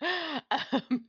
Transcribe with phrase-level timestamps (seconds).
[0.50, 1.04] um,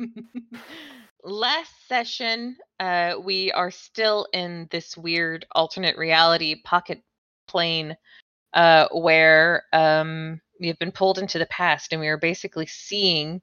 [1.23, 7.01] last session, uh, we are still in this weird alternate reality pocket
[7.47, 7.95] plane
[8.53, 13.41] uh, where um, we have been pulled into the past and we are basically seeing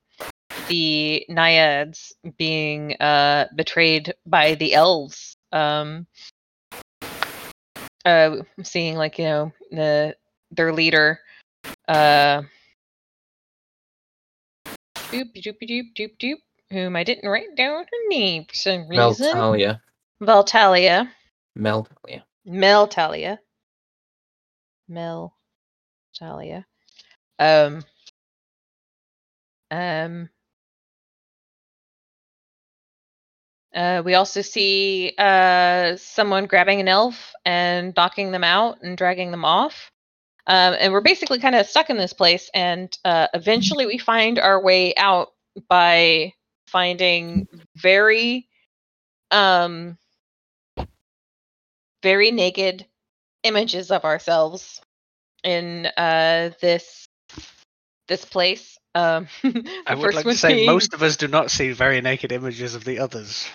[0.69, 5.37] the naiads being uh, betrayed by the elves.
[5.53, 6.07] Um,
[8.05, 10.17] uh, seeing like you know the
[10.53, 11.19] their leader
[11.89, 12.43] uh
[15.17, 16.39] doop doop doop doop doop
[16.71, 19.27] whom I didn't write down her name for some reason.
[19.27, 19.81] Meltalia.
[20.21, 21.09] Valtalia.
[21.57, 22.23] Meltalia.
[22.49, 23.39] Meltalia.
[24.91, 26.65] Meltalia.
[27.39, 27.83] Um.
[29.71, 30.29] Um.
[33.75, 39.31] Uh, we also see uh, someone grabbing an elf and knocking them out and dragging
[39.31, 39.93] them off.
[40.47, 42.51] Um, and we're basically kind of stuck in this place.
[42.55, 45.29] And uh, eventually we find our way out
[45.69, 46.35] by
[46.69, 48.49] finding very,
[49.31, 49.99] um,
[52.03, 52.87] very naked
[53.43, 54.81] images of ourselves
[55.43, 57.07] in uh, this
[58.09, 58.79] this place.
[58.95, 59.27] Um,
[59.87, 62.75] I would like to say being- most of us do not see very naked images
[62.75, 63.49] of the others.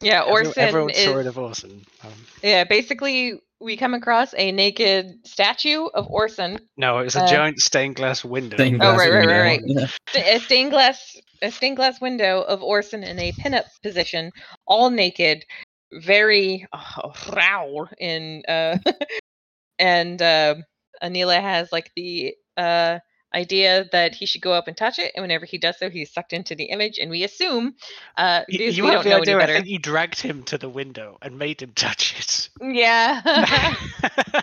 [0.00, 1.04] Yeah, Orson Everyone is.
[1.04, 1.84] saw it of Orson.
[2.02, 2.12] Um,
[2.42, 7.26] Yeah, basically, we come across a naked statue of Orson, no, it was a Uh,
[7.26, 8.56] giant stained glass window.
[8.56, 9.60] Stained Oh, right, right, right, right.
[9.66, 9.86] Yeah.
[10.12, 14.32] st- a stained glass, a stained glass window of Orson in a pinup position,
[14.66, 15.44] all naked,
[15.92, 18.42] very uh, raw in.
[18.48, 18.78] Uh,
[19.78, 20.56] and uh,
[21.02, 22.98] Anila has like the uh,
[23.34, 26.12] idea that he should go up and touch it, and whenever he does so, he's
[26.12, 27.74] sucked into the image, and we assume
[28.16, 29.62] uh, Y- because you we don't know any better.
[29.66, 32.48] you dragged him to the window and made him touch it.
[32.60, 33.20] Yeah.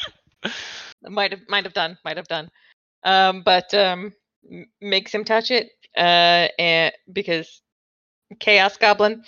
[1.10, 2.50] might have might have done might have done
[3.04, 4.12] um but um
[4.82, 7.62] makes him touch it uh and because
[8.40, 9.24] chaos goblin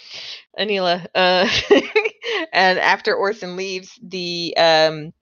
[0.60, 1.48] anila uh
[2.54, 5.14] and after orson leaves the um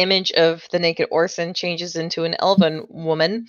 [0.00, 3.46] image of the naked orson changes into an elven woman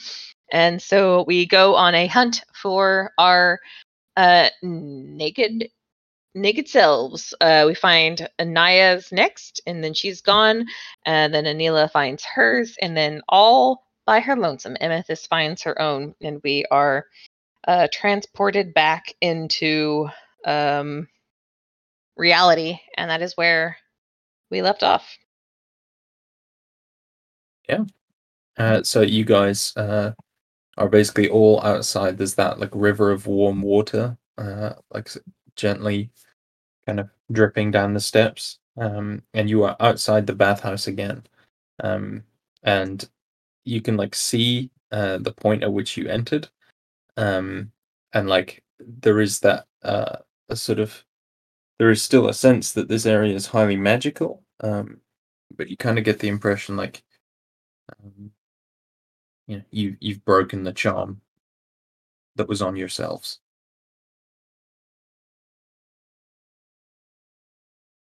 [0.52, 3.60] and so we go on a hunt for our
[4.18, 5.70] uh naked
[6.36, 7.34] naked selves.
[7.42, 10.66] Uh, we find Anaya's next, and then she's gone.
[11.06, 16.16] And then Anila finds hers, and then all by her lonesome, Amethyst finds her own,
[16.22, 17.06] and we are
[17.68, 20.08] uh, transported back into
[20.46, 21.08] um,
[22.18, 23.78] reality, and that is where
[24.50, 25.18] we left off.
[28.58, 30.12] Uh, so you guys uh,
[30.78, 32.18] are basically all outside.
[32.18, 35.10] There's that like river of warm water, uh, like
[35.56, 36.10] gently
[36.86, 38.60] kind of dripping down the steps.
[38.78, 41.24] Um, and you are outside the bathhouse again.
[41.84, 42.24] Um,
[42.64, 43.08] and
[43.66, 46.48] you can like see uh, the point at which you entered.
[47.18, 47.72] Um,
[48.14, 50.18] and like there is that uh,
[50.50, 51.04] a sort of
[51.78, 54.44] there is still a sense that this area is highly magical.
[54.62, 55.00] Um,
[55.56, 57.04] but you kind of get the impression like
[58.04, 58.32] um,
[59.48, 61.22] you know, you you've broken the charm
[62.36, 63.40] that was on yourselves.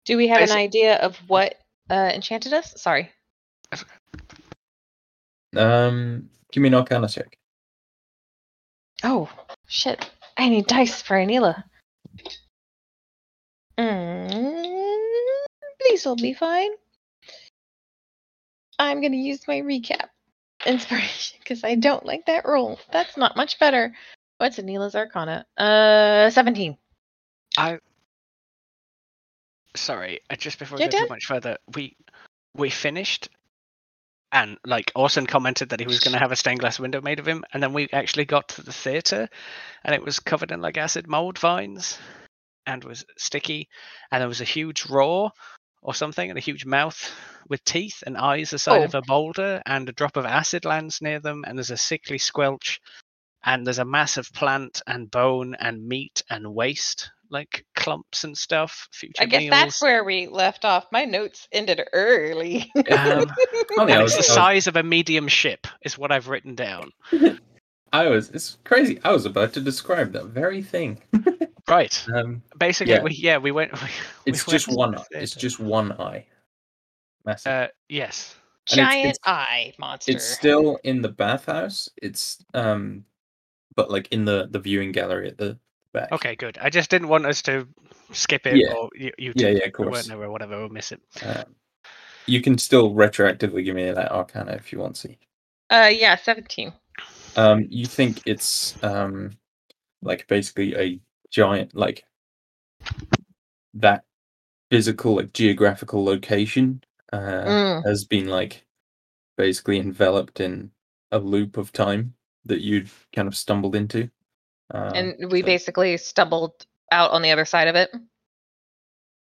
[0.06, 1.56] Do we have an idea of what
[1.90, 2.74] uh, enchanted us?
[2.82, 3.12] Sorry.
[5.56, 7.38] Um, give me an Arcana check.
[9.04, 9.30] Oh,
[9.68, 10.10] shit.
[10.38, 11.64] I need dice for Anila.
[13.78, 14.66] Mm,
[15.88, 16.72] these will be fine.
[18.82, 20.08] I'm going to use my recap
[20.66, 22.80] inspiration because I don't like that roll.
[22.92, 23.94] That's not much better.
[24.40, 25.46] What's Anila's Arcana?
[25.56, 26.78] Uh, 17.
[27.58, 27.78] I.
[29.76, 31.96] Sorry, uh, just before we go too much further, we
[32.56, 33.30] we finished,
[34.32, 37.20] and like Orson commented that he was going to have a stained glass window made
[37.20, 39.30] of him, and then we actually got to the theater,
[39.86, 41.98] and it was covered in like acid mold vines,
[42.66, 43.70] and was sticky,
[44.12, 45.32] and there was a huge roar
[45.82, 47.12] or something, and a huge mouth
[47.50, 49.00] with teeth and eyes the size of Oh.
[49.00, 52.80] a boulder, and a drop of acid lands near them, and there's a sickly squelch,
[53.44, 58.90] and there's a massive plant and bone and meat and waste like clumps and stuff.
[58.92, 59.52] Future I guess meals.
[59.52, 60.86] that's where we left off.
[60.92, 62.70] My notes ended early.
[62.76, 63.26] Um,
[63.78, 66.92] Funny, and it's the size of a medium ship, is what I've written down.
[67.94, 68.30] I was.
[68.32, 69.00] It's crazy.
[69.04, 71.02] I was about to describe that very thing.
[71.72, 72.06] Right.
[72.14, 73.02] Um, Basically, Yeah.
[73.02, 73.72] we yeah we went.
[73.74, 73.80] We,
[74.26, 74.92] we it's went just to one.
[74.92, 75.06] the.
[75.12, 76.26] It's just one eye.
[77.26, 77.52] Massive.
[77.52, 78.36] Uh, yes.
[78.70, 80.12] And Giant it's- eye monster.
[80.12, 81.90] it's still in the bathhouse.
[82.02, 83.06] It's um,
[83.76, 85.58] but like in the the viewing gallery at the
[85.94, 86.12] back.
[86.12, 86.58] Okay, good.
[86.62, 87.68] I just didn't want us to
[88.12, 88.74] skip it Yeah.
[88.74, 90.08] or you, you Yeah, two yeah, of weren't course.
[90.08, 90.60] there or whatever.
[90.60, 91.02] We'll miss it.
[91.24, 91.56] Um,
[92.28, 95.16] you can still retroactively give me that Arcana if you want to.
[95.70, 96.74] Uh, yeah, 17.
[97.38, 99.32] Um, you think it's um,
[100.02, 101.00] like basically a
[101.32, 102.04] giant like
[103.74, 104.04] that
[104.70, 106.84] physical like geographical location
[107.14, 107.86] uh, Mm.
[107.86, 108.64] has been like
[109.38, 110.72] basically enveloped in
[111.12, 112.14] a loop of time
[112.46, 114.10] that you'd kind of stumbled into.
[114.74, 117.92] Uh, and we so- basically stumbled out on the other side of it.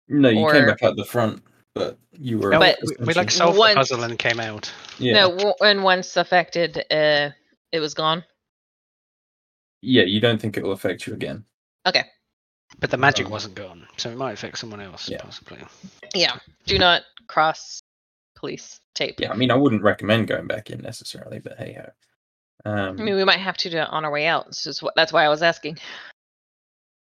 [0.08, 1.42] no, you came back out the front,
[1.74, 2.50] but you were.
[2.50, 4.72] No, But- we, we like essentially- solved Once- the puzzle and came out.
[4.98, 7.30] yeah, No, w- and once affected, uh,
[7.72, 8.24] it was gone.
[9.82, 10.04] yeah.
[10.04, 11.44] You don't think it will affect you again.
[12.80, 15.20] But the magic Um, wasn't gone, so it might affect someone else, Yeah.
[15.22, 15.62] possibly.
[16.14, 16.38] Yeah.
[16.66, 17.80] Do not cross
[18.34, 19.20] police tape.
[19.20, 21.90] Yeah, I mean, I wouldn't recommend going back in necessarily, but hey ho.
[22.64, 24.46] Um, I mean, we might have to do it on our way out.
[24.46, 25.78] This is what, that's why I was asking.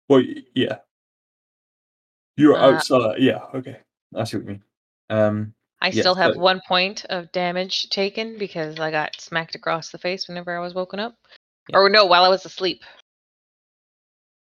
[0.07, 0.23] Well,
[0.55, 0.77] yeah.
[2.37, 3.19] You're Uh, outside.
[3.19, 3.39] Yeah.
[3.53, 3.79] Okay.
[4.15, 4.63] I see what you mean.
[5.09, 5.53] Um.
[5.81, 9.91] I Yeah, still have so- one point of damage taken because I got smacked across
[9.91, 11.15] the face whenever I was woken up.
[11.69, 11.77] Yeah.
[11.77, 12.83] Or no, while I was asleep.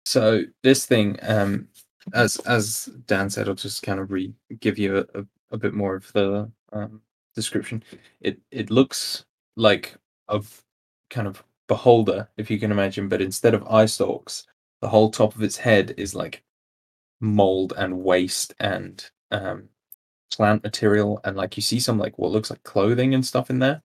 [0.08, 1.68] So this thing, um,
[2.14, 5.74] as as Dan said, I'll just kind of re give you a, a, a bit
[5.74, 7.02] more of the um
[7.36, 7.84] description.
[8.22, 9.26] It it looks
[9.58, 9.98] like
[10.30, 10.42] a
[11.10, 14.48] kind of beholder, if you can imagine, but instead of eye stalks,
[14.82, 16.42] the whole top of its head is like
[17.20, 19.68] mold and waste and um
[20.34, 23.60] plant material and like you see some like what looks like clothing and stuff in
[23.60, 23.82] there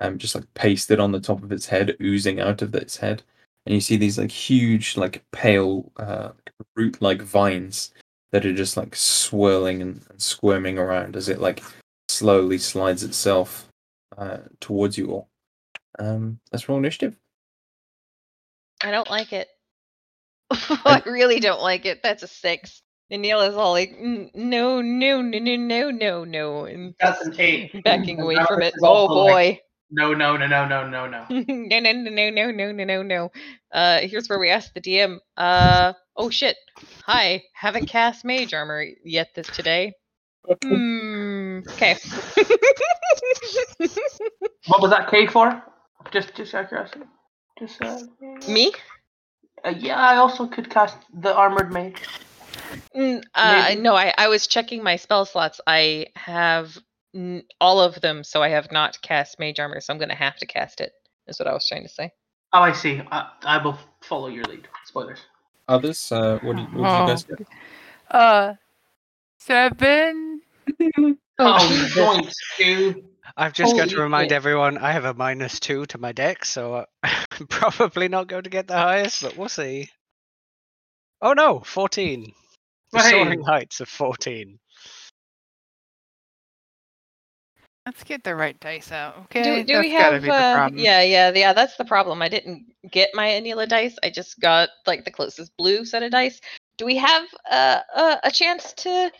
[0.00, 3.22] um just like pasted on the top of its head oozing out of its head
[3.68, 6.30] and you see these like huge like pale uh
[6.74, 7.92] root like vines
[8.30, 11.62] that are just like swirling and, and squirming around as it like
[12.08, 13.68] slowly slides itself
[14.16, 15.28] uh towards you all
[15.98, 17.14] um let's roll initiative
[18.82, 19.48] I don't like it.
[20.52, 22.00] I really don't like it.
[22.00, 22.80] That's a six.
[23.12, 27.34] Anila is all like, "Mm, no, no, no, no, no, no, no, and That's an
[27.40, 27.82] eight.
[27.82, 28.74] backing away from it.
[28.76, 29.60] is Oh also like, boy.
[29.90, 31.26] No, no, no, no, no, no, no.
[31.30, 33.30] no, no, no, no, no, no, no, no, no.
[33.72, 35.18] Uh, here's where we ask the DM.
[35.36, 36.56] Uh, oh shit.
[37.06, 39.92] Hi, haven't cast mage armor yet this today.
[40.62, 41.60] Hmm.
[41.68, 41.96] Okay.
[44.66, 45.62] What was that K for?
[46.12, 47.04] Just, just out of curiosity.
[47.58, 47.98] Just uh,
[48.48, 48.72] Me?
[49.64, 52.02] Uh, yeah, I also could cast the armored mage.
[52.94, 53.80] Mm, uh, Maybe.
[53.80, 55.60] no, I, I was checking my spell slots.
[55.66, 56.78] I have
[57.14, 60.36] n- all of them, so I have not cast mage armor, so I'm gonna have
[60.38, 60.92] to cast it.
[61.26, 62.10] Is what I was trying to say.
[62.52, 63.02] Oh, I see.
[63.12, 64.66] I, I will follow your lead.
[64.86, 65.20] Spoilers.
[65.68, 67.46] others uh what, do you, what did you guys get
[68.10, 68.54] Uh,
[69.38, 70.40] seven.
[71.40, 73.04] Oh, joints, dude.
[73.36, 74.36] I've just got to remind shit.
[74.36, 78.42] everyone I have a minus two to my deck, so uh, I'm probably not going
[78.42, 79.88] to get the highest, but we'll see.
[81.22, 82.32] Oh no, 14.
[82.90, 83.10] The Hey.
[83.10, 84.58] soaring heights of 14.
[87.88, 89.16] Let's get the right dice out.
[89.24, 89.42] Okay.
[89.42, 90.20] do do we have?
[90.20, 91.54] be the Uh, yeah, yeah, yeah.
[91.54, 92.20] That's the problem.
[92.20, 93.96] I didn't get my Anila dice.
[94.02, 96.38] I just got like the closest blue set of dice.
[96.76, 99.10] Do we have uh, a a chance to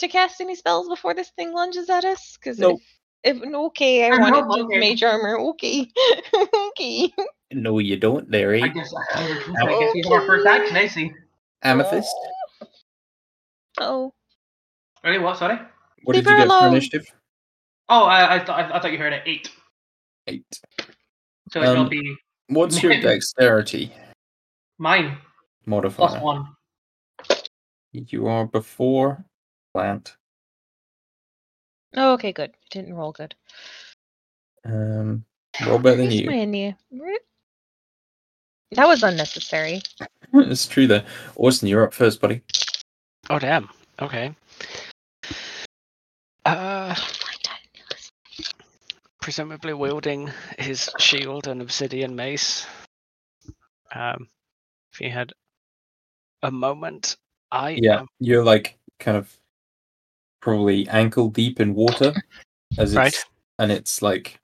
[0.00, 2.36] to cast any spells before this thing lunges at us?
[2.36, 2.80] Because Nope.
[3.24, 4.78] if, if okay, I Uh, wanted to okay.
[4.78, 5.38] mage armor.
[5.38, 5.88] Okay,
[6.68, 7.10] okay.
[7.52, 9.26] no you don't larry I guess, I
[9.80, 11.10] guess we have our first action, I see.
[11.62, 12.14] amethyst
[13.80, 14.12] Oh,
[15.02, 15.38] Ready, what?
[15.38, 15.58] Sorry?
[16.02, 17.10] what Leave did you her get for initiative
[17.88, 19.22] Oh, I, I, thought, I thought you heard it.
[19.26, 19.50] Eight.
[20.26, 20.60] eight
[21.52, 22.16] So it'll Um, be
[22.48, 23.92] what's your dexterity
[24.78, 25.16] mine.
[25.66, 26.54] modifier Plus one.
[27.92, 29.24] You are before
[29.72, 30.16] plant.
[31.96, 32.54] oh, okay, good.
[32.70, 33.34] Didn't roll good.
[34.66, 35.24] Um,
[35.66, 36.30] roll better than Where's you.
[36.30, 37.18] my Where-
[38.72, 39.80] That was unnecessary.
[40.34, 41.02] it's true though.
[41.36, 42.42] Austin, you're up first, buddy.
[43.30, 43.70] Oh damn.
[44.00, 44.34] Okay.
[46.44, 48.52] Uh, Find that Anila.
[49.20, 52.66] Presumably wielding his shield and obsidian mace.
[53.94, 54.28] Um,
[54.92, 55.32] if he had
[56.42, 57.16] a moment,
[57.50, 59.34] I Yeah, am- you're like kind of
[60.40, 62.14] probably ankle deep in water,
[62.78, 63.08] as Right.
[63.08, 63.24] it's
[63.58, 64.38] and it's like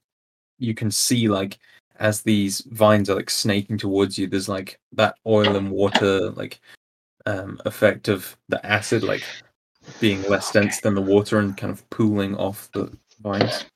[0.59, 1.59] you can see like
[2.01, 4.27] as these vines are like snaking towards you.
[4.27, 6.61] There's like that oil and water like
[7.27, 9.23] um effect of the acid like
[10.01, 10.81] being less dense Okay.
[10.83, 13.67] than the water and kind of pooling off the vines.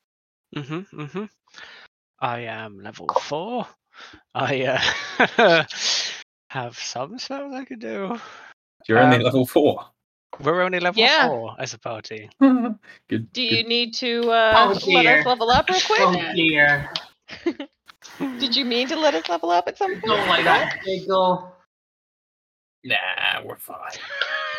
[0.55, 1.01] Mm-hmm.
[1.01, 1.23] Mm-hmm.
[2.19, 3.67] I am level four.
[4.33, 4.79] I
[5.37, 5.63] uh,
[6.49, 8.17] have some spells I could do.
[8.87, 9.85] You're only Um, level four.
[10.43, 11.27] We're only level Yeah.
[11.27, 12.29] four as a party.
[12.39, 13.31] good.
[13.33, 13.67] Do you good.
[13.67, 15.19] need to uh, Oh, let dear.
[15.19, 15.99] us level up real quick?
[16.01, 16.89] Oh dear.
[18.39, 20.05] Did you mean to let us level up at some point?
[20.05, 20.79] Don't like that.
[20.85, 21.53] Giggle.
[22.85, 23.91] Nah, we're fine.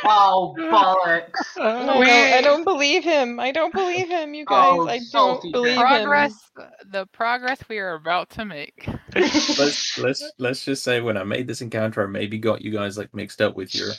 [0.05, 1.31] Oh bollocks!
[1.57, 3.39] No, no, I don't believe him.
[3.39, 4.77] I don't believe him, you guys.
[4.79, 6.67] Oh, I don't salty believe Progress, him.
[6.91, 8.89] the progress we are about to make.
[9.15, 12.97] let's let's let's just say when I made this encounter, I maybe got you guys
[12.97, 13.91] like mixed up with your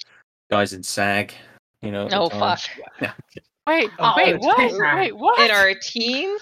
[0.49, 1.33] guys in SAG.
[1.81, 2.05] You know.
[2.05, 2.59] at the Oh fuck!
[3.67, 4.57] Wait, Oh, wait, what?
[4.97, 5.39] Wait, what?
[5.39, 6.41] In our teens?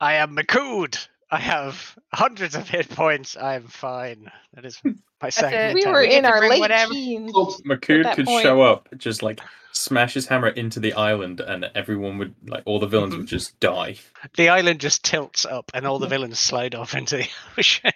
[0.00, 0.98] I am McCood.
[1.32, 3.36] I have hundreds of hit points.
[3.36, 4.30] I am fine.
[4.54, 4.80] That is
[5.22, 5.84] my second it.
[5.84, 7.30] We were in our late whatever- teens.
[7.32, 9.40] Folks, McCood that could point- show up, just like
[9.72, 13.58] smash his hammer into the island, and everyone would like all the villains would just
[13.60, 13.96] die.
[14.36, 17.92] The island just tilts up, and all the villains slide off into the ocean.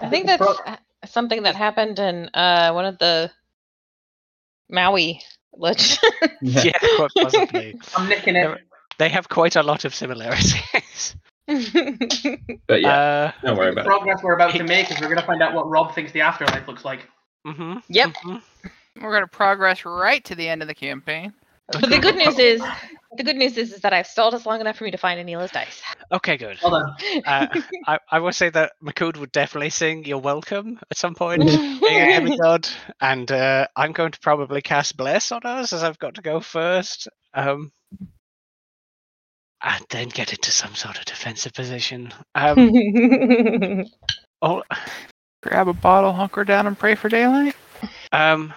[0.00, 0.46] I think that's
[1.06, 3.30] something that happened in uh, one of the
[4.68, 5.22] Maui
[5.54, 5.98] legends.
[6.42, 7.78] yeah, quite possibly.
[7.96, 8.58] I'm nicking it.
[8.98, 11.16] They have quite a lot of similarities.
[12.66, 13.88] But yeah, Uh, don't worry the about it.
[13.88, 16.68] progress we're about to make is we're gonna find out what Rob thinks the afterlife
[16.68, 17.08] looks like.
[17.46, 18.12] hmm Yep.
[19.00, 21.32] We're gonna progress right to the end of the campaign.
[21.68, 22.62] but the good news is,
[23.16, 25.20] the good news is, is that I've stalled us long enough for me to find
[25.20, 25.82] Anila's dice.
[26.12, 26.56] Okay, good.
[26.58, 26.96] Hold on.
[27.26, 27.46] Uh,
[27.86, 31.44] I, I will say that McCood would definitely sing "You're Welcome" at some point.
[31.46, 31.82] being
[32.32, 32.66] a god,
[33.02, 36.40] and uh, I'm going to probably cast Bless on us as I've got to go
[36.40, 37.08] first.
[37.34, 37.70] Um,
[39.62, 42.12] and then get into some sort of defensive position.
[42.34, 43.84] Um,
[44.42, 44.62] all,
[45.42, 47.54] Grab a bottle, hunker down, and pray for daylight.
[48.12, 48.52] um,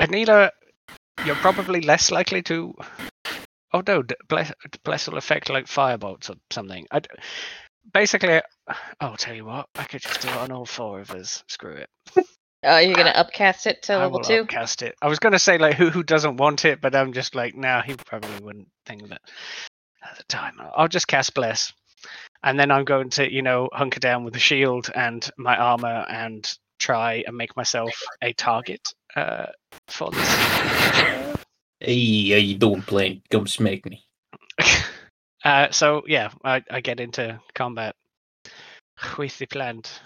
[0.00, 0.50] Anila,
[1.24, 2.74] you're probably less likely to.
[3.72, 4.52] Oh no, d- bless,
[4.84, 6.86] bless will affect like firebolts or something.
[6.90, 7.08] I d
[7.94, 11.10] basically, oh, I'll tell you what, I could just do it on all four of
[11.12, 11.42] us.
[11.48, 11.88] Screw it.
[12.64, 14.42] Uh, you're gonna upcast it to I level will two.
[14.42, 14.94] upcast it.
[15.02, 17.80] I was gonna say like who who doesn't want it, but I'm just like, no,
[17.84, 19.20] he probably wouldn't think of it
[20.08, 20.54] at the time.
[20.76, 21.72] I'll just cast bless,
[22.42, 26.06] and then I'm going to you know hunker down with the shield and my armor
[26.08, 27.92] and try and make myself
[28.22, 29.46] a target uh,
[29.88, 31.32] for this.
[31.80, 33.22] Hey, how you doing, plane?
[33.30, 34.04] Come smack me.
[35.44, 37.96] uh, so yeah, I, I get into combat
[39.18, 40.00] with the plant.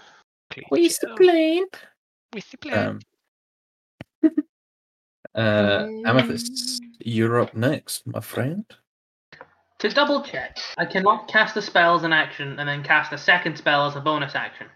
[0.69, 1.65] Where's the plane?
[1.71, 1.96] The plant.
[2.73, 2.99] Um,
[5.35, 8.65] uh, Amethyst, you're up next, my friend.
[9.79, 13.17] To double check, I cannot cast a spell as an action and then cast a
[13.17, 14.67] second spell as a bonus action.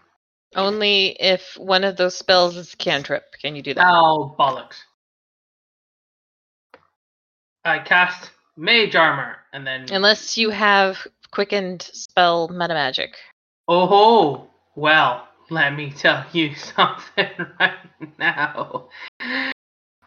[0.54, 3.84] Only if one of those spells is a cantrip can you do that.
[3.84, 4.76] Oh bollocks!
[7.64, 13.16] I cast Mage Armor and then Unless you have quickened spell meta magic.
[13.66, 14.50] Oh ho!
[14.76, 17.28] Well, let me tell you something
[17.60, 17.74] right
[18.18, 18.88] now.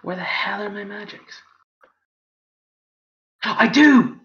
[0.01, 1.41] Where the hell are my magics?
[3.43, 4.19] I do!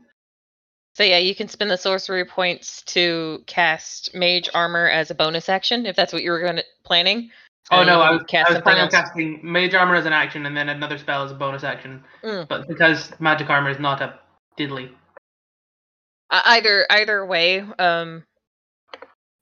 [0.94, 5.48] So yeah, you can spend the sorcery points to cast mage armor as a bonus
[5.48, 7.30] action if that's what you were going to planning.
[7.70, 10.44] Oh no, I was, cast I was planning on casting Mage Armor as an action
[10.46, 12.02] and then another spell as a bonus action.
[12.24, 12.48] Mm.
[12.48, 14.18] But because Magic Armor is not a
[14.58, 14.90] diddly.
[16.30, 18.24] Uh, either either way, um,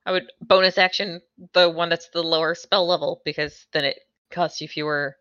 [0.08, 1.20] I would bonus action
[1.52, 3.98] the one that's the lower spell level because then it
[4.30, 5.14] costs you fewer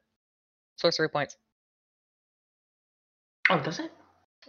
[0.78, 1.36] sorcery points.
[3.50, 3.92] Oh, does it?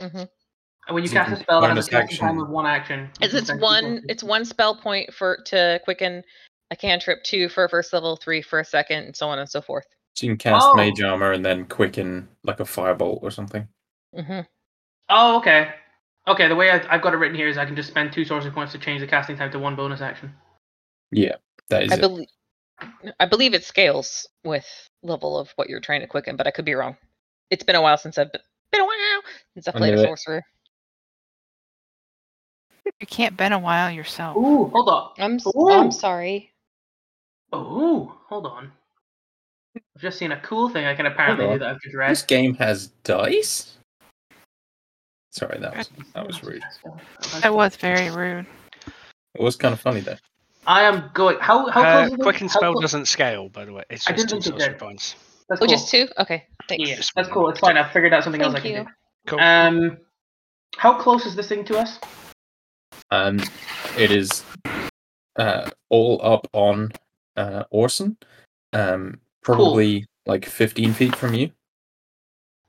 [0.00, 0.94] Mm-hmm.
[0.94, 2.40] When you So you cast a spell that has bonus a time action.
[2.40, 3.10] of one action.
[3.20, 6.22] you It's it's one sorcery it's one spell point for to quicken
[6.70, 9.48] a cantrip, two for a first level, three for a second, and so on and
[9.48, 9.86] so forth.
[10.14, 10.74] So you can cast Oh.
[10.76, 13.66] Mage Armor and then quicken like a firebolt or something.
[14.16, 14.40] Mm-hmm.
[15.08, 15.70] Oh, okay.
[16.28, 18.24] Okay, the way I've, I've got it written here is I can just spend two
[18.24, 20.32] sorcery points to change the casting time to one bonus action.
[21.10, 21.36] Yeah,
[21.70, 22.00] that is I it.
[22.00, 22.28] believe
[23.18, 24.66] I believe it scales with
[25.02, 26.96] level of what you're trying to quicken, but I could be wrong.
[27.50, 28.42] It's been a while since I've been,
[28.72, 29.22] been a while
[29.54, 30.06] since I've played a knew it.
[30.06, 30.42] sorcerer.
[33.00, 34.36] You can't been a while yourself.
[34.36, 35.12] Ooh, hold on.
[35.18, 35.70] I'm Ooh.
[35.70, 36.52] I'm sorry.
[37.54, 38.70] Ooh, hold on.
[39.76, 42.10] I've just seen a cool thing I can apparently do that I've just read.
[42.10, 43.77] This game has dice.
[45.30, 46.62] Sorry, that was that was rude.
[47.42, 48.46] That was very rude.
[49.34, 50.16] It was kind of funny though.
[50.66, 51.38] I am going.
[51.40, 52.06] How how Uh, close?
[52.08, 52.20] is it?
[52.20, 53.84] quicken spell clo- doesn't scale, by the way.
[53.90, 54.78] It's I just two didn't think it did.
[54.78, 55.14] points.
[55.48, 55.74] That's Oh, cool.
[55.74, 56.08] just two?
[56.18, 56.88] Okay, thanks.
[56.88, 57.48] Yeah, Just that's one cool.
[57.50, 57.76] It's fine.
[57.78, 58.84] I've figured out something else I Thank can you.
[58.84, 58.90] do.
[59.28, 59.40] Cool.
[59.40, 59.98] Um,
[60.76, 61.98] how close is this thing to us?
[63.10, 63.40] Um,
[63.96, 64.44] it is
[65.38, 66.92] uh all up on
[67.36, 68.16] uh Orson.
[68.74, 71.50] Um, probably like 15 feet from you.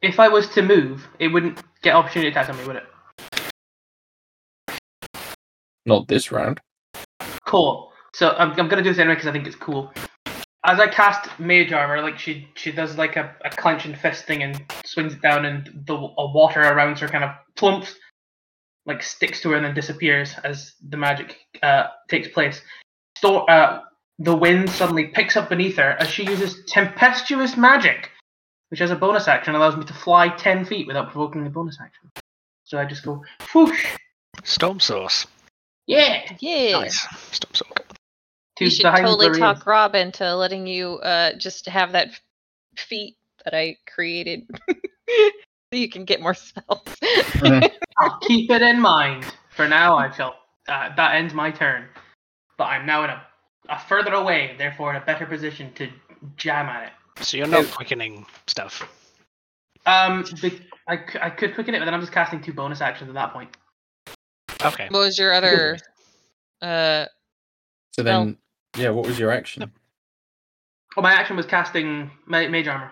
[0.02, 2.84] If I was to move, it wouldn't get opportunity attack on me, would it?
[5.86, 6.62] Not this round.
[7.46, 7.92] Cool.
[8.14, 9.92] So I'm, I'm gonna do this anyway because I think it's cool.
[10.66, 14.26] As I cast Mage Armor, like she she does like a, a clench and fist
[14.26, 17.96] thing and swings it down, and the a water around her kind of plumps,
[18.86, 22.62] like sticks to her and then disappears as the magic uh, takes place.
[23.18, 23.82] Sto- uh,
[24.20, 28.12] the wind suddenly picks up beneath her as she uses tempestuous magic,
[28.70, 31.78] which as a bonus action allows me to fly ten feet without provoking a bonus
[31.82, 32.10] action.
[32.64, 33.24] So I just go
[33.54, 33.86] whoosh,
[34.44, 35.26] Storm Source.
[35.88, 36.80] yeah, Yeah.
[36.80, 37.00] Nice.
[37.32, 37.72] Storm Source.
[38.58, 39.40] to You should totally Lorraine.
[39.42, 42.10] talk Rob into letting you uh just have that
[42.78, 44.76] feat that I created so
[45.72, 46.82] you can get more spells.
[47.98, 49.26] I'll keep it in mind.
[49.50, 50.36] For now, I shall.
[50.68, 51.86] Uh, that ends my turn.
[52.58, 53.22] But I'm now in a,
[53.70, 55.90] a further away, therefore in a better position to
[56.38, 56.94] jam at it.
[57.22, 58.88] So you're not quickening stuff.
[59.86, 62.82] Um, be- I, c- I could quicken it, but then I'm just casting two bonus
[62.82, 63.56] actions at that point.
[64.64, 64.88] Okay.
[64.90, 65.78] what was your other
[66.62, 67.06] uh
[67.94, 68.38] So then,
[68.78, 69.72] yeah, what was your action?
[70.98, 72.92] Oh, my action was casting ma- mage armor.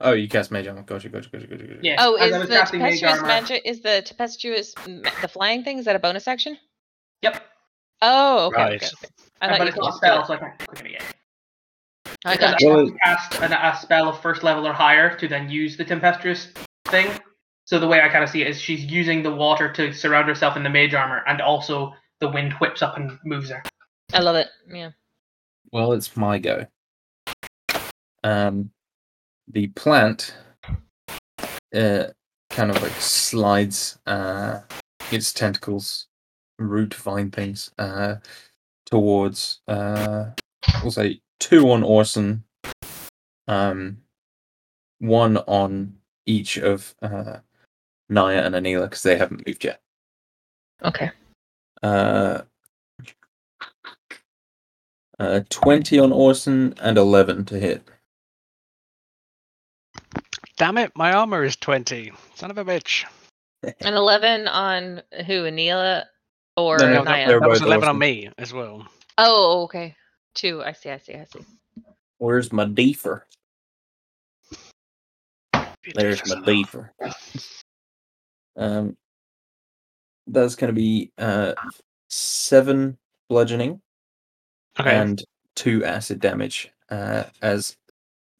[0.00, 0.82] Oh, you cast Mage Armor.
[0.82, 1.64] Gotcha, gotcha, gotcha, gotcha.
[1.66, 1.80] gotcha.
[1.82, 1.96] Yeah.
[1.98, 5.10] Oh, as is I the was casting mage tempestuous armor- magic is the tempestuous ma-
[5.22, 5.78] the flying thing?
[5.78, 6.56] Is that a bonus action?
[7.22, 7.44] Yep.
[8.02, 8.56] Oh, okay.
[8.56, 8.74] Right.
[8.76, 9.08] okay, okay.
[9.40, 10.92] I thought but you it's not a just do spell, so I can't quicken it
[10.92, 11.14] yet.
[12.24, 12.68] I Because got I you.
[12.68, 15.84] Well, have cast an, a spell of first level or higher to then use the
[15.84, 16.48] tempestuous
[16.86, 17.10] thing.
[17.64, 20.26] So the way I kind of see it is she's using the water to surround
[20.26, 23.62] herself in the mage armor, and also the wind whips up and moves her.
[24.12, 24.48] I love it.
[24.66, 24.92] Yeah.
[25.70, 26.66] Well, it's my go.
[28.24, 28.70] Um,
[29.46, 30.34] the plant,
[31.74, 32.04] uh,
[32.50, 34.60] kind of like slides, uh,
[35.12, 36.06] its tentacles,
[36.58, 38.16] root vine things, uh,
[38.86, 40.30] towards, uh,
[40.82, 42.44] we'll say two on Orson,
[43.46, 43.98] um,
[44.98, 47.38] one on each of, uh,
[48.08, 49.80] Naya and Anila because they haven't moved yet.
[50.84, 51.10] Okay.
[51.82, 52.42] Uh,
[55.18, 57.82] uh, 20 on Orson and 11 to hit.
[60.56, 62.12] Damn it, my armor is 20.
[62.34, 63.04] Son of a bitch.
[63.80, 65.42] And eleven on who?
[65.42, 66.04] Anila
[66.56, 67.26] or No, no, No, Naya?
[67.26, 68.86] that, that was both 11 on me as well.
[69.18, 69.96] Oh, okay.
[70.38, 70.62] Two.
[70.62, 70.90] I see.
[70.90, 71.14] I see.
[71.14, 71.44] I see.
[72.18, 73.26] Where's my deefer?
[75.94, 76.92] There's my deefer.
[78.56, 78.96] Um,
[80.28, 81.54] that's going to be uh,
[82.08, 82.96] seven
[83.28, 83.80] bludgeoning
[84.78, 84.96] Okay.
[84.96, 85.24] and
[85.56, 87.76] two acid damage uh, as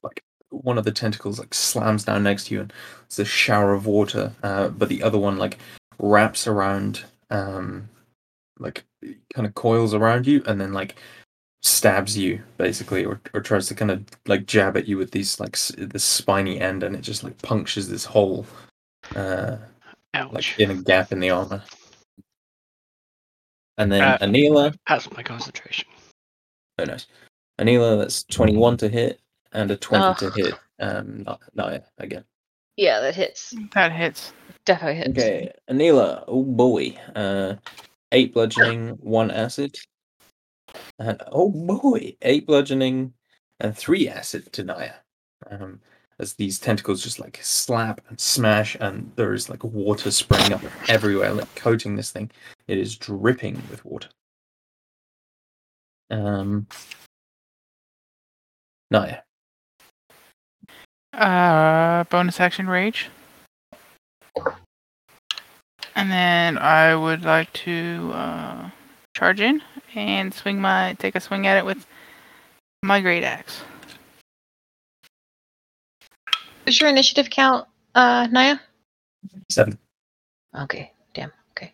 [0.05, 2.72] like one of the tentacles like slams down next to you and
[3.07, 5.59] it's a shower of water uh, but the other one like
[5.99, 7.88] wraps around um
[8.61, 8.85] like
[9.35, 10.94] kind of coils around you and then like
[11.62, 15.40] stabs you basically or, or tries to kind of like jab at you with these
[15.40, 18.47] like s- the spiny end and it just like punctures this hole
[19.16, 19.57] uh
[20.14, 20.33] Ouch.
[20.33, 21.62] like in a gap in the armor
[23.77, 25.88] and then Uh, Anila That's my concentration.
[26.79, 27.07] Oh, nice.
[27.61, 29.21] Anila, that's 21 to hit
[29.53, 30.33] and a 20 to Ugh.
[30.37, 32.25] hit um, Na- Naya again.
[32.77, 33.53] Yeah, that hits.
[33.75, 34.33] That hits.
[34.64, 35.09] Definitely hits.
[35.11, 36.97] Okay, Anila, oh boy.
[37.16, 37.55] Uh,
[38.12, 39.77] 8 bludgeoning, 1 acid.
[40.98, 43.12] And oh boy, 8 bludgeoning
[43.61, 44.94] and 3 acid to Naya.
[45.50, 45.81] Um,
[46.20, 50.62] as these tentacles just like slap and smash, and there is like water spraying up
[50.88, 52.31] everywhere, like coating this thing.
[52.66, 54.09] It is dripping with water.
[56.11, 56.66] Um,
[58.90, 59.18] Naya.
[61.12, 63.11] Uh, bonus action rage.
[65.94, 68.70] And then I would like to uh,
[69.18, 69.61] charge in
[69.96, 71.85] and swing my take a swing at it with
[72.85, 73.62] my great axe.
[76.62, 78.59] What's your initiative count, uh, Naya?
[79.50, 79.76] Seven.
[80.57, 80.92] Okay.
[81.14, 81.33] Damn.
[81.52, 81.72] Okay.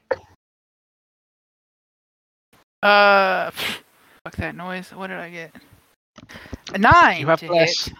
[2.83, 4.90] Uh, fuck that noise.
[4.90, 5.54] What did I get?
[6.72, 7.20] A nine.
[7.20, 7.87] You have to bless.
[7.87, 7.94] hit.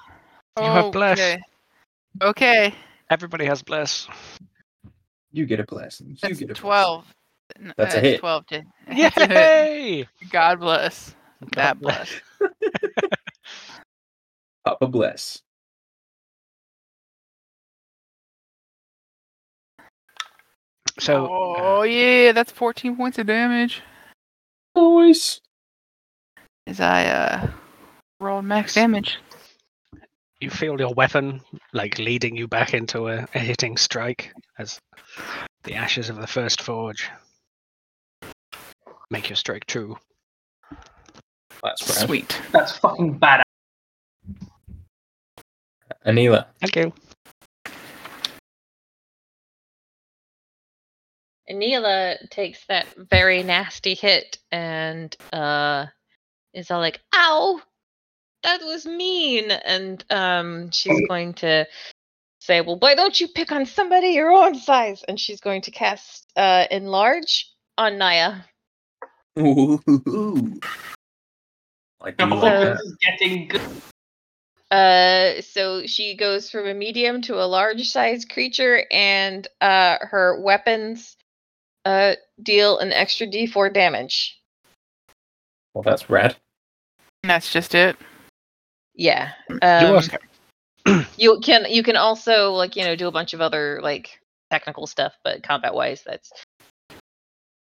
[0.57, 1.18] You have bless.
[1.18, 1.42] Okay.
[2.22, 2.74] Okay,
[3.11, 4.07] Everybody has bless.
[5.33, 6.11] You get a blessing.
[6.11, 7.04] You that's get a twelve.
[7.59, 8.20] N- That's a uh, hit.
[8.20, 8.62] Twelve to.
[8.88, 9.50] that's a hit.
[9.52, 10.09] Yay!
[10.30, 11.14] God bless.
[11.40, 12.20] God That bless.
[12.38, 12.50] blessing.
[14.64, 15.42] Papa bless.
[21.00, 23.83] So, oh uh, yeah, that's fourteen points of damage.
[24.76, 25.40] Nice.
[26.66, 27.48] As I uh
[28.20, 29.18] rolled max damage.
[30.40, 31.40] you feel your weapon
[31.72, 34.78] like leading you back into a, a hitting strike as
[35.64, 37.11] the ashes of the first forge
[39.11, 39.97] make your strike true.
[41.62, 42.07] That's Brad.
[42.07, 42.40] Sweet.
[42.53, 43.43] That's fucking bad.
[46.07, 46.47] Anila.
[46.61, 46.93] Thank you.
[51.51, 55.87] Anila takes that very nasty hit and uh
[56.55, 57.61] is all like, "Ow,
[58.43, 61.67] that was mean," and um she's going to
[62.38, 65.71] say, "Well, why don't you pick on somebody your own size?" And she's going to
[65.71, 68.37] cast uh enlarge on Naya.
[69.38, 69.81] Ooh.
[69.87, 70.59] I
[72.01, 72.81] Oh, like So- this that.
[72.85, 73.62] is getting good.
[74.70, 80.40] Uh, so she goes from a medium to a large size creature, and uh, her
[80.40, 81.16] weapons
[81.85, 84.40] uh deal an extra D4 damage.
[85.75, 86.35] Well, that's rad.
[87.23, 87.97] And that's just it.
[88.94, 89.33] Yeah.
[89.51, 93.81] you Um, you can you can also like you know do a bunch of other
[93.83, 94.18] like
[94.51, 96.33] technical stuff, but combat wise, that's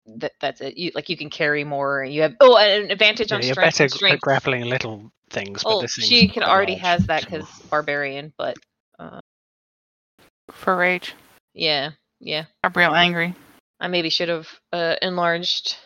[0.08, 0.78] that that's it.
[0.78, 2.04] You like you can carry more.
[2.04, 3.80] You have oh an advantage Yeah, on you're strength.
[3.80, 4.22] better and g- at strength.
[4.22, 7.48] grappling little things, but Well, this thing's she can already large, has that so- because
[7.70, 8.58] barbarian, but
[9.00, 9.20] uh,
[10.52, 11.16] For rage.
[11.54, 12.46] yeah, yeah.
[12.64, 13.36] I'm real angry.
[13.80, 15.78] I maybe should have uh, enlarged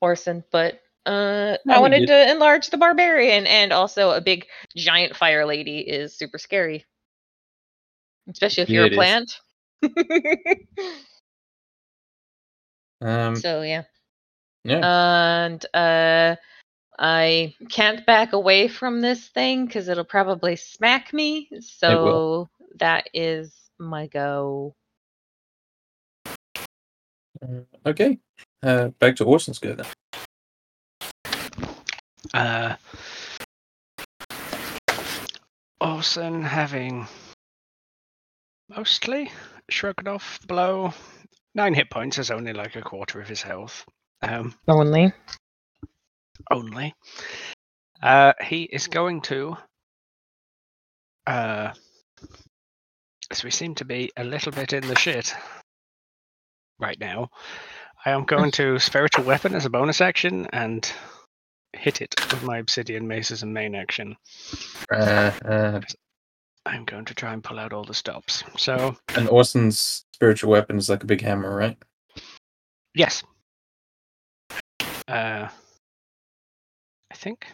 [0.00, 2.08] Orson, but uh, No, I wanted did.
[2.08, 6.84] to enlarge the barbarian, and also a big giant fire lady is super scary,
[8.30, 9.40] especially if Yeah, you're a plant.
[13.00, 13.84] Um, so yeah,
[14.64, 15.48] yeah.
[15.48, 16.36] and uh,
[16.98, 21.48] I can't back away from this thing because it'll probably smack me.
[21.60, 22.50] So will.
[22.80, 24.74] that is my go.
[27.40, 28.18] Uh, okay.
[28.62, 29.86] Uh, back to Orson's go then.
[32.34, 32.74] Uh,
[35.80, 37.06] Orson having
[38.68, 39.30] mostly
[39.70, 40.92] shrugged off the blow.
[41.54, 43.84] Nine hit points is only like a quarter of his health.
[44.22, 45.12] Um, Only.
[46.50, 46.94] only.
[48.02, 49.56] Uh, he is going to.
[51.26, 51.72] Uh,
[53.30, 55.34] as we seem to be a little bit in the shit
[56.78, 57.28] right now,
[58.04, 60.90] I am going to spiritual weapon as a bonus action and
[61.72, 64.16] hit it with my obsidian mace as a main action.
[64.92, 65.80] Uh, uh,
[66.68, 68.44] I'm going to try and pull out all the stops.
[68.56, 71.76] So and Orson's spiritual weapon is like a big hammer, right?
[72.94, 73.22] yes.
[75.08, 75.48] Uh,
[77.10, 77.46] I think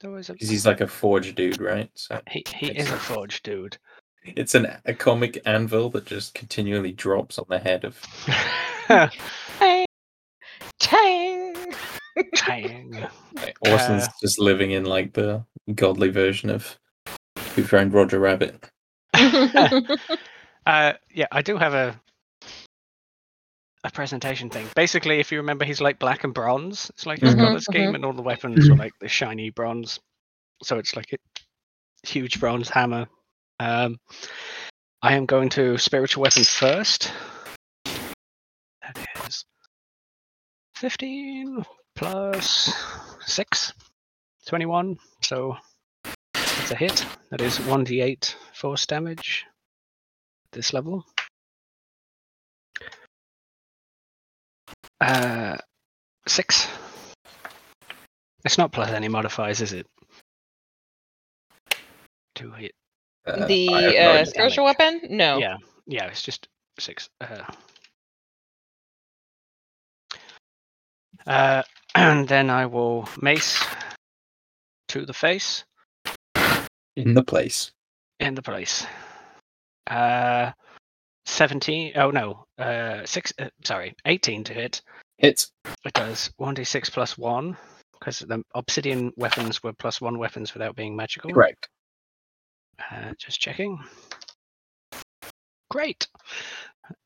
[0.00, 0.32] there was a.
[0.32, 1.90] Because he's like a forge dude, right?
[1.94, 3.02] So He he makes is a sense.
[3.02, 3.76] forge dude.
[4.24, 8.00] it's an a comic anvil that just continually drops on the head of.
[9.58, 9.86] Tang!
[10.78, 11.54] Tang!
[12.34, 13.06] Tang.
[13.34, 16.78] Like, Orson's Uh, just living in like the godly version of
[17.56, 18.64] Who Framed Roger Rabbit.
[19.14, 22.00] uh, yeah, I do have a
[23.84, 24.66] a presentation thing.
[24.76, 26.90] Basically, if you remember, he's like black and bronze.
[26.90, 27.94] It's like his Mhm, color scheme, mhm.
[27.94, 29.98] and all the weapons are like the shiny bronze.
[30.62, 31.16] So it's like a
[32.06, 33.06] huge bronze hammer.
[33.58, 33.98] Um,
[35.02, 37.10] I am going to spiritual weapon first.
[38.82, 39.44] That is
[40.74, 41.64] fifteen
[41.96, 42.72] plus
[43.26, 43.72] six.
[44.46, 44.98] 21.
[45.22, 45.56] So
[46.70, 47.06] it's a hit.
[47.30, 49.44] That is 1d8 force damage
[50.46, 51.04] at this level.
[55.00, 55.56] Uh,
[56.28, 56.68] six.
[58.44, 59.86] It's not plus any modifiers, is it?
[62.36, 62.72] To hit.
[63.26, 64.26] Uh, the I no uh, idea.
[64.26, 65.00] spiritual weapon?
[65.10, 65.38] No.
[65.38, 65.56] Yeah,
[65.86, 67.08] yeah, it's just six.
[67.20, 67.42] Uh,
[71.26, 71.62] uh,
[71.94, 73.64] and then I will mace
[74.88, 75.64] to the face
[77.02, 77.72] in the place.
[78.20, 78.86] in the place.
[79.88, 80.52] Uh,
[81.26, 81.92] 17.
[81.96, 83.32] Oh no, uh, six.
[83.38, 84.82] Uh, sorry, 18 to hit.
[85.18, 85.52] Hits.
[85.84, 87.56] It does 1d6 plus 1
[87.98, 91.30] because the obsidian weapons were plus 1 weapons without being magical.
[91.30, 91.68] Correct.
[92.90, 93.78] Uh, just checking.
[95.70, 96.08] Great.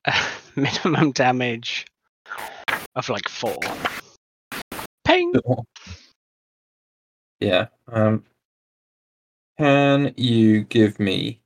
[0.05, 1.87] Uh, minimum damage
[2.95, 3.57] of like 4.
[5.05, 5.35] Ping!
[7.41, 7.67] Yeah.
[7.93, 8.25] Um.
[9.59, 11.41] Can you give me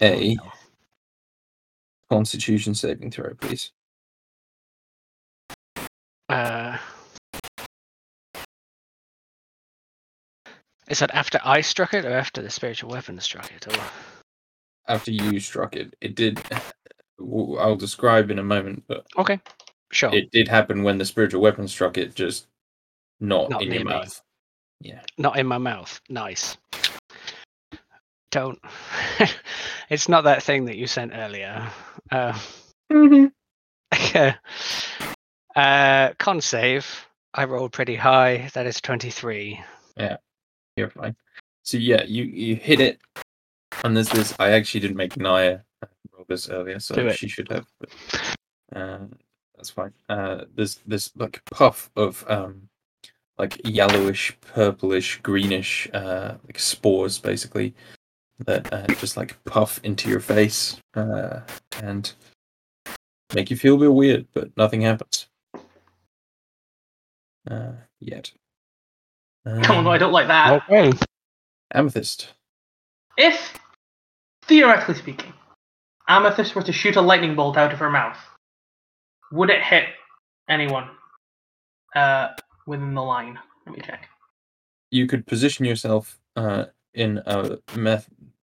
[0.00, 0.52] a Oh.
[2.10, 3.72] Constitution saving throw, please?
[6.28, 6.76] Uh,
[10.88, 13.66] is that after I struck it or after the spiritual weapon struck it?
[13.68, 13.84] Or...
[14.88, 16.40] After you struck it, it did.
[17.20, 19.40] I'll describe in a moment, but Okay,
[19.92, 20.12] sure.
[20.14, 22.48] it did happen when the spiritual weapon struck it, just
[23.20, 23.92] not, Not in your near me.
[23.92, 24.22] mouth.
[24.80, 25.00] Yeah.
[25.16, 26.00] Not in my mouth.
[26.08, 26.56] Nice.
[28.34, 28.58] Don't.
[29.90, 31.70] it's not that thing that you sent earlier.
[32.10, 32.36] Uh,
[35.54, 37.06] uh, con save.
[37.32, 38.50] I rolled pretty high.
[38.54, 39.62] That is 23.
[39.96, 40.16] Yeah,
[40.76, 41.14] You're fine.
[41.62, 43.00] So yeah, you you hit it,
[43.84, 44.34] and there's this.
[44.40, 45.60] I actually didn't make Naya
[46.12, 47.66] roll this earlier, so she should have.
[47.78, 47.90] But,
[48.74, 48.98] uh,
[49.54, 49.92] that's fine.
[50.08, 52.68] Uh, there's this like puff of um,
[53.38, 57.76] like yellowish, purplish, greenish, uh, like spores basically
[58.40, 61.40] that uh, just like puff into your face uh,
[61.82, 62.12] and
[63.34, 65.28] make you feel a bit weird, but nothing happens.
[67.50, 68.32] Uh, yet.
[69.46, 70.62] Oh no, I Um, don't like that.
[70.68, 70.92] Okay.
[71.72, 72.32] Amethyst.
[73.16, 73.54] If,
[74.42, 75.32] theoretically speaking,
[76.08, 78.18] Amethyst were to shoot a lightning bolt out of her mouth,
[79.32, 79.84] would it hit
[80.48, 80.88] anyone
[81.94, 82.28] uh,
[82.66, 83.38] within the line?
[83.66, 84.08] Let me check.
[84.90, 88.08] You could position yourself uh, in a meth-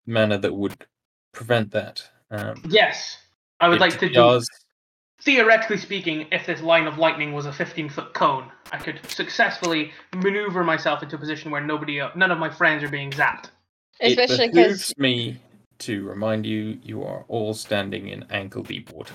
[0.07, 0.87] manner that would
[1.33, 2.03] prevent that.
[2.31, 3.19] Um, Yes,
[3.61, 4.15] I would like to do.
[4.15, 4.49] does-
[5.23, 9.93] Theoretically speaking, if this line of lightning was a 15 foot cone, I could successfully
[10.15, 13.51] maneuver myself into a position where nobody, uh, none of my friends are being zapped.
[14.01, 15.39] Especially it because behooves me
[15.81, 19.13] to remind you, you are all standing in ankle deep water.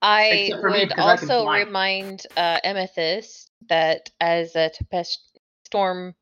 [0.00, 6.14] I Except for me, would I also remind uh, Amethyst that as a Tempest Storm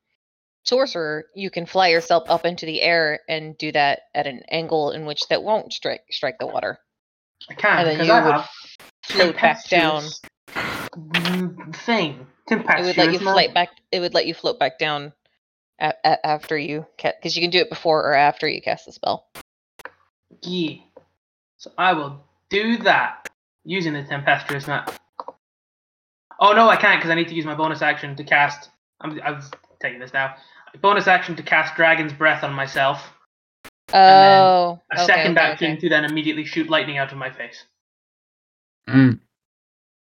[0.64, 4.90] sorcerer, you can fly yourself up into the air and do that at an angle
[4.92, 6.79] in which that won't strike strike the water,
[7.51, 8.44] I can and then because you I would
[9.05, 10.03] float back down.
[10.94, 13.70] Mm, tempestuous Thing, It would let you float back.
[13.90, 15.12] It would let you float back down
[15.79, 18.87] a- a- after you cast because you can do it before or after you cast
[18.87, 19.27] the spell.
[20.42, 20.77] Yeah.
[21.59, 23.29] So I will do that
[23.64, 24.92] using the tempestuous map.
[26.40, 28.70] Oh no, I can't because I need to use my bonus action to cast.
[29.01, 29.40] I'm, I'm
[29.81, 30.35] taking this now.
[30.80, 33.12] Bonus action to cast Dragon's Breath on myself.
[33.92, 35.80] then Oh, A okay, second okay, action okay.
[35.80, 37.64] to then immediately shoot lightning out of my face.
[38.88, 39.20] Mm.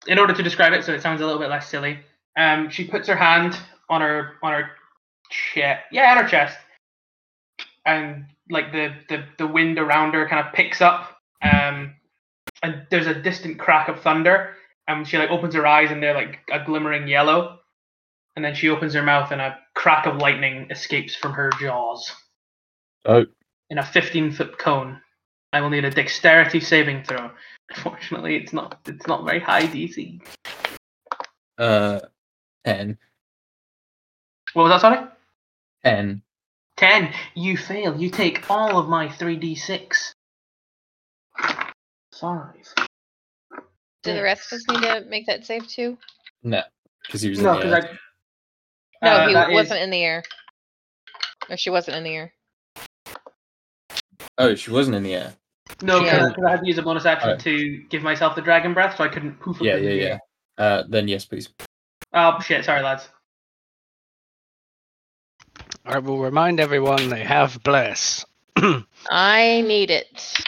[0.06, 1.98] in order to describe it so it sounds a little bit less silly,
[2.38, 3.58] um, she puts her hand
[3.90, 4.70] on her on her
[5.30, 6.56] chest, yeah, on her chest,
[7.84, 11.94] and like the the the wind around her kind of picks up, um,
[12.62, 14.56] and there's a distant crack of thunder,
[14.88, 17.59] and she like opens her eyes and they're like a glimmering yellow,
[18.36, 22.10] and then she opens her mouth and a crack of lightning escapes from her jaws
[23.06, 23.24] Oh,
[23.70, 25.00] in a 15 foot cone.
[25.52, 27.30] I will need a dexterity saving throw.
[27.74, 30.20] Unfortunately, it's not it's not very high DC.
[31.58, 32.00] uh,
[32.64, 32.98] ten.
[34.52, 35.06] What was that, sorry?
[35.84, 36.22] 10.
[36.76, 37.12] 10.
[37.34, 37.96] You fail.
[38.00, 40.12] You take all of my 3d6.
[42.20, 42.54] 5.
[44.02, 45.96] Do the rest of us need to make that save too?
[46.42, 46.62] No,
[47.06, 47.90] because he was No, in the because air.
[47.92, 47.98] I.
[49.02, 50.22] No, uh, he wasn't in the air.
[51.48, 52.32] Or she wasn't in the air.
[54.38, 55.34] Oh, she wasn't in the air.
[55.82, 56.28] No, Yeah.
[56.28, 57.44] because I had to use a bonus action Alright.
[57.44, 60.18] to give myself the dragon breath, so I couldn't poof up Yeah, yeah, yeah.
[60.58, 61.48] Uh, then yes, please.
[62.12, 62.64] Oh, shit.
[62.64, 63.08] Sorry, lads.
[65.86, 68.24] I will remind everyone they have bless.
[69.10, 70.44] I need it.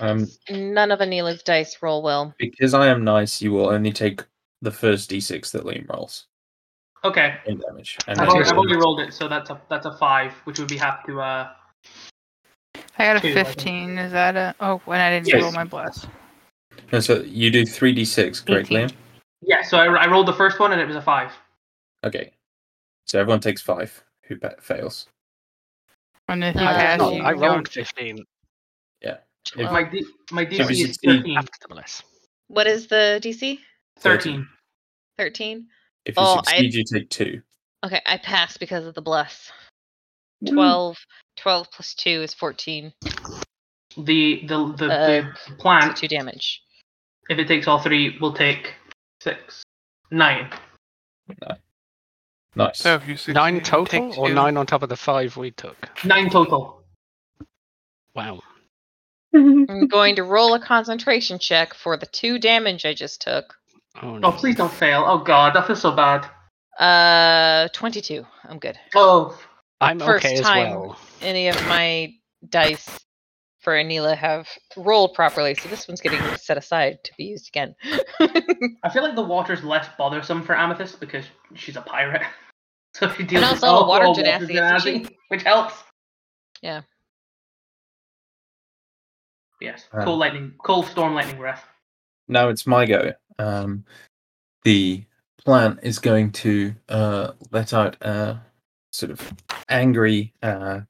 [0.00, 2.34] Um, None of Anila's dice roll well.
[2.38, 4.22] because I am nice, you will only take
[4.62, 6.26] the first d6 that Liam rolls
[7.08, 7.38] Okay.
[7.46, 7.96] in damage.
[8.06, 10.58] And I've then already, I've already rolled it, so that's a that's a 5, which
[10.58, 11.20] would be half to.
[11.20, 11.52] uh
[12.98, 13.46] I got a Two, I think.
[13.48, 13.98] 15.
[13.98, 14.54] Is that a.
[14.60, 15.42] Oh, and I didn't Yes.
[15.42, 16.06] roll my bless.
[16.92, 18.88] No, so you do 3d6, correct, 18.
[18.88, 18.92] Liam?
[19.42, 21.32] Yeah, so I, I rolled the first one and it was a 5.
[22.04, 22.32] Okay.
[23.06, 25.06] So everyone takes 5 who pa- fails.
[26.28, 28.18] And if you Uh, pass, no, you I don't- rolled 15
[29.56, 31.38] Well, My, D, my you DC is succeed- 13.
[31.38, 32.02] after the bless.
[32.48, 33.60] what is the DC?
[34.00, 34.46] 13.
[35.18, 35.66] 13?
[36.06, 37.42] If you Oh, I- succeed, you take 2.
[37.84, 39.50] Okay, I passed because of the bless.
[40.46, 40.96] 12.
[41.36, 42.92] 12 plus 2 is 14.
[43.98, 46.62] The the the, Uh, the So plant, 2 damage.
[47.28, 48.74] if it takes all three, we'll take
[49.22, 49.62] six,
[50.10, 50.50] nine.
[52.54, 52.78] Nice.
[52.78, 54.34] So you succeed, Nine total take or two.
[54.34, 55.76] nine on top of the five we took?
[56.04, 56.82] Nine total.
[58.14, 58.40] Wow.
[59.34, 63.58] I'm going to roll a concentration check for the 2 damage I just took.
[64.02, 64.28] Oh no.
[64.28, 65.04] Oh, please don't fail.
[65.06, 66.28] Oh god, that feels so bad.
[66.78, 68.24] Uh, 22.
[68.44, 68.78] I'm good.
[68.94, 69.38] Oh,
[69.80, 70.70] I'm first okay as time.
[70.70, 70.98] well.
[71.22, 72.12] Any of my
[72.48, 73.00] dice
[73.60, 77.74] for Anila have rolled properly, so this one's getting set aside to be used again.
[78.20, 82.22] I feel like the water's less bothersome for Amethyst because she's a pirate.
[82.94, 85.16] So she deals with also a all water all genasi, isn't she?
[85.28, 85.74] which helps.
[86.62, 86.80] Yeah.
[89.60, 89.86] Yes.
[89.92, 90.02] Uh.
[90.02, 91.62] Cool lightning, cold storm lightning breath.
[92.28, 93.12] Now it's my go.
[93.38, 93.84] Um,
[94.64, 95.04] the
[95.44, 98.40] plant is going to uh, let out a
[98.90, 99.32] sort of
[99.68, 100.80] angry uh,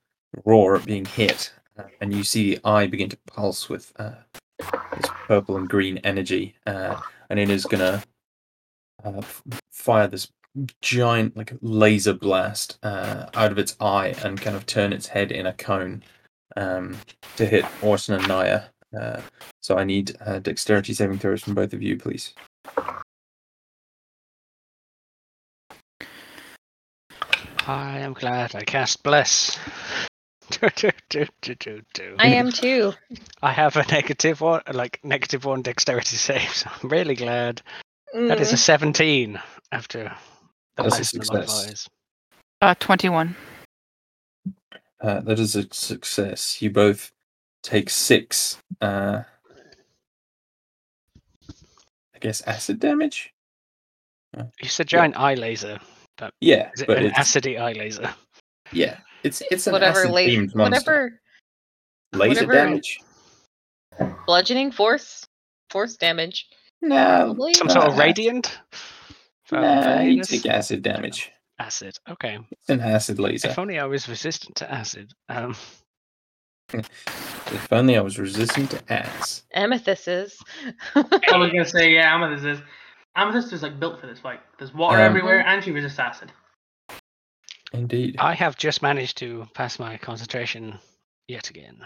[0.45, 4.13] roar at being hit, uh, and you see the eye begin to pulse with uh,
[4.59, 8.03] this purple and green energy, uh, and it is going to
[9.05, 9.23] uh,
[9.71, 10.33] fire this
[10.81, 15.47] giant, like laser blast out of its eye and kind of turn its head in
[15.47, 16.03] a cone
[16.57, 16.97] um,
[17.37, 18.63] to hit Orson and Naya.
[18.99, 19.21] Uh,
[19.67, 22.35] so I need uh, dexterity saving throws from both of you, please.
[27.67, 29.59] I am glad I cast bless.
[30.49, 32.15] Do, do, do, do, do, do.
[32.21, 32.93] I am too.
[33.43, 36.55] I have a negative one, like negative one dexterity save.
[36.55, 37.61] So I'm really glad.
[38.15, 39.41] That is a Mm, 17
[39.73, 40.15] after
[40.77, 41.89] The That's a of the success.
[42.63, 43.35] Uh, 21.
[45.01, 46.63] Uh, that is a success.
[46.63, 47.11] You both
[47.65, 48.59] take six.
[48.81, 49.36] Uh, I
[52.27, 53.33] guess acid damage.
[54.61, 55.79] You said giant eye laser.
[56.19, 58.13] But Yeah, Is it but an it's acidy eye laser?
[58.73, 61.21] yeah, it's it's an whatever acid la- themed monster.
[62.11, 63.01] whatever laser whatever- damage.
[64.27, 65.25] bludgeoning force
[65.71, 66.49] force damage.
[66.83, 67.55] No, Probably.
[67.55, 68.59] Some sort of radiant?
[69.45, 71.31] For Nah, you take acid damage.
[71.61, 71.97] Acid.
[72.09, 72.39] Okay.
[72.51, 73.49] It's an acid laser.
[73.49, 75.13] If only I was resistant to acid.
[75.29, 75.55] Um,
[77.53, 79.45] If only I was resistant to ass.
[79.55, 80.37] Amethyst is.
[80.97, 81.01] I
[81.39, 82.59] was gonna say yeah, amethyst is.
[83.15, 84.41] Amethyst is like built for this fight.
[84.59, 86.33] There's water Um, everywhere, and she resists acid.
[87.73, 88.17] Indeed.
[88.19, 90.79] I have just managed to pass my concentration
[91.29, 91.79] yet again.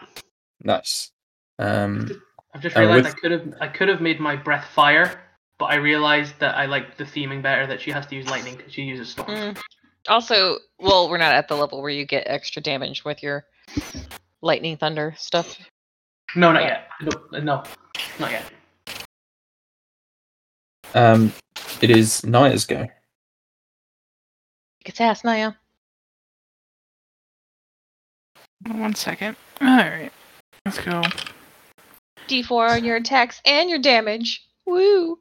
[0.63, 1.11] Nice.
[1.59, 2.11] Um,
[2.55, 5.21] I've just Uh, realized I could have I could have made my breath fire,
[5.59, 8.57] but I realized that I like the theming better that she has to use lightning
[8.57, 9.29] because she uses storm.
[9.29, 9.61] Mm.
[10.09, 13.45] Also, well, we're not at the level where you get extra damage with your
[14.43, 15.59] lightning thunder stuff.
[16.37, 16.89] No, not yet.
[17.03, 17.63] No, no,
[18.19, 18.45] not yet.
[20.95, 21.33] um,
[21.81, 22.87] it is Naya's go.
[24.81, 25.53] Kick its ass, Naya.
[28.67, 29.37] One second.
[29.61, 30.13] Alright.
[30.65, 31.03] Let's go.
[32.29, 34.47] D4 on your attacks and your damage.
[34.67, 35.19] Woo!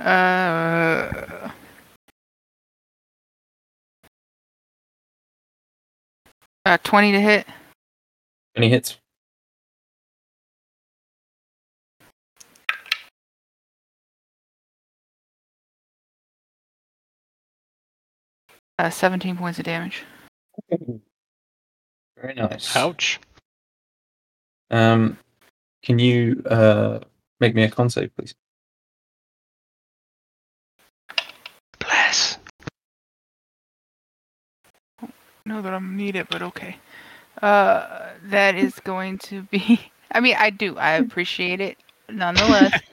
[0.00, 1.37] Uh.
[6.68, 7.46] Uh, 20 to hit.
[8.54, 8.98] Any hits?
[18.78, 20.02] Uh, 17 points of damage.
[20.70, 22.76] Very nice.
[22.76, 23.18] Ouch.
[24.70, 25.16] Um,
[25.82, 27.00] can you uh
[27.40, 28.34] make me a con save, please?
[35.48, 36.76] Know that I'm it, but okay.
[37.42, 39.80] Uh, that is going to be.
[40.12, 40.76] I mean, I do.
[40.78, 42.80] I appreciate it nonetheless.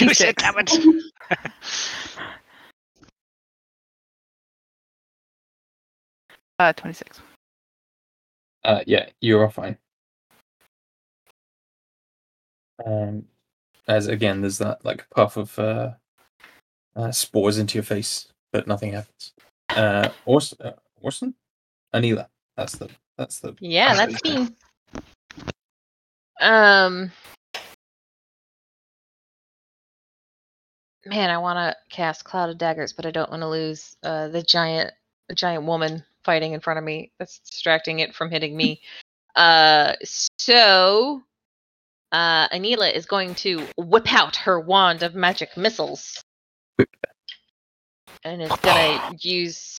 [0.00, 0.42] You said 26.
[1.28, 1.52] damn.
[6.58, 7.20] Uh, 26.
[8.64, 9.78] Uh, yeah, you are all fine.
[12.84, 13.26] Um,
[13.86, 15.92] as again, there's that like puff of uh,
[16.96, 19.32] uh spores into your face, but nothing happens.
[19.70, 21.34] Uh, Orson, uh, Orson,
[21.96, 22.26] Anila.
[22.56, 24.48] That's the that's the Yeah, that's me.
[26.40, 27.10] Um,
[31.06, 34.28] man, I want to cast Cloud of Daggers, but I don't want to lose uh,
[34.28, 34.92] the giant,
[35.28, 37.12] the giant woman fighting in front of me.
[37.18, 38.80] That's distracting it from hitting me.
[39.34, 41.22] Uh, so,
[42.10, 46.22] uh, Anila is going to whip out her wand of magic missiles,
[48.24, 49.76] and is gonna use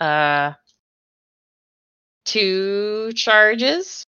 [0.00, 0.52] uh
[2.24, 4.04] two charges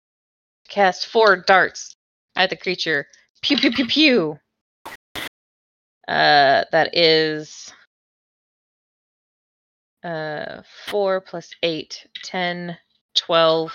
[0.69, 1.95] cast four darts
[2.37, 3.07] at the creature.
[3.43, 4.39] Pew pew pew pew.
[6.09, 7.73] Uh, that is
[10.03, 12.77] uh 4 plus 8, 10,
[13.17, 13.75] 12,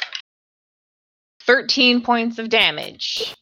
[1.44, 3.36] 13 points of damage.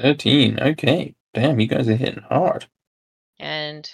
[0.00, 0.58] thirteen.
[0.58, 2.66] Okay, damn, you guys are hitting hard.
[3.38, 3.88] And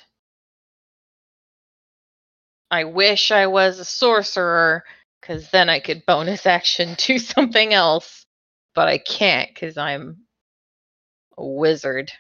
[2.71, 4.85] I wish I was a sorcerer,
[5.29, 8.25] because then I could bonus action do something else.
[8.75, 10.19] But I can't, because I'm
[11.37, 12.11] a wizard.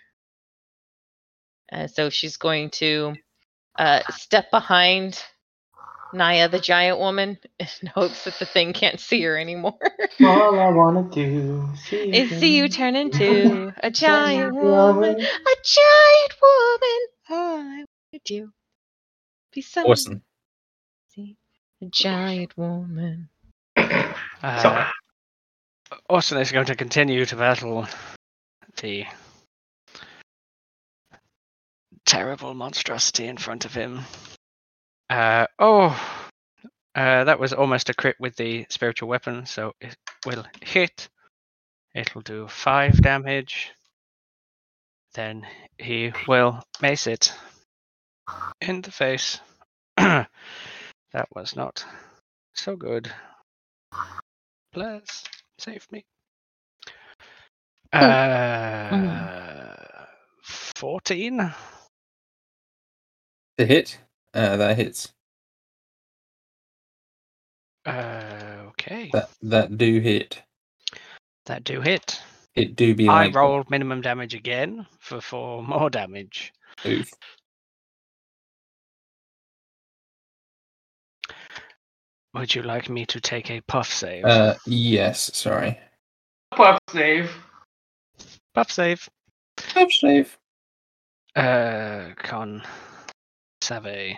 [1.70, 3.14] And so she's going to
[3.78, 5.22] uh, step behind
[6.12, 9.78] Naya, the giant woman, in hopes that the thing can't see her anymore.
[10.20, 15.14] All I wanna do is see you turn into a giant woman.
[15.14, 15.20] woman.
[15.20, 17.00] A giant woman.
[17.30, 18.50] All I want to do.
[19.52, 19.90] Be someone.
[19.90, 20.27] Orson, See,
[21.82, 23.28] a giant woman.
[24.42, 24.88] Uh,
[26.08, 27.86] Orson is going to continue to battle
[28.80, 29.04] the
[32.06, 34.00] terrible monstrosity in front of him.
[35.10, 35.88] Uh, oh,
[36.94, 39.96] uh, that was almost a crit with the spiritual weapon, so it
[40.26, 41.08] will hit.
[41.94, 43.72] It'll do five damage.
[45.14, 45.46] Then
[45.78, 47.32] he will mace it
[48.60, 49.40] in the face.
[51.12, 51.84] that was not
[52.54, 53.10] so good.
[54.72, 55.24] Bless,
[55.58, 56.04] save me.
[57.92, 59.74] Uh,
[60.76, 61.52] fourteen.
[63.58, 63.98] the hit.
[64.34, 65.12] Uh, that hits.
[67.86, 70.42] Uh, okay, That that do hit.
[71.46, 72.20] that do hit.
[72.56, 76.52] It do be I like roll minimum damage again for four more damage.
[76.86, 77.10] Oof.
[82.34, 84.24] Would you like me to take a puff save?
[84.24, 85.78] Uh, yes, sorry.
[86.54, 87.30] Puff save.
[88.54, 89.08] puff save.
[89.56, 90.38] Puff save.
[91.34, 92.62] Uh, con
[93.62, 94.16] save.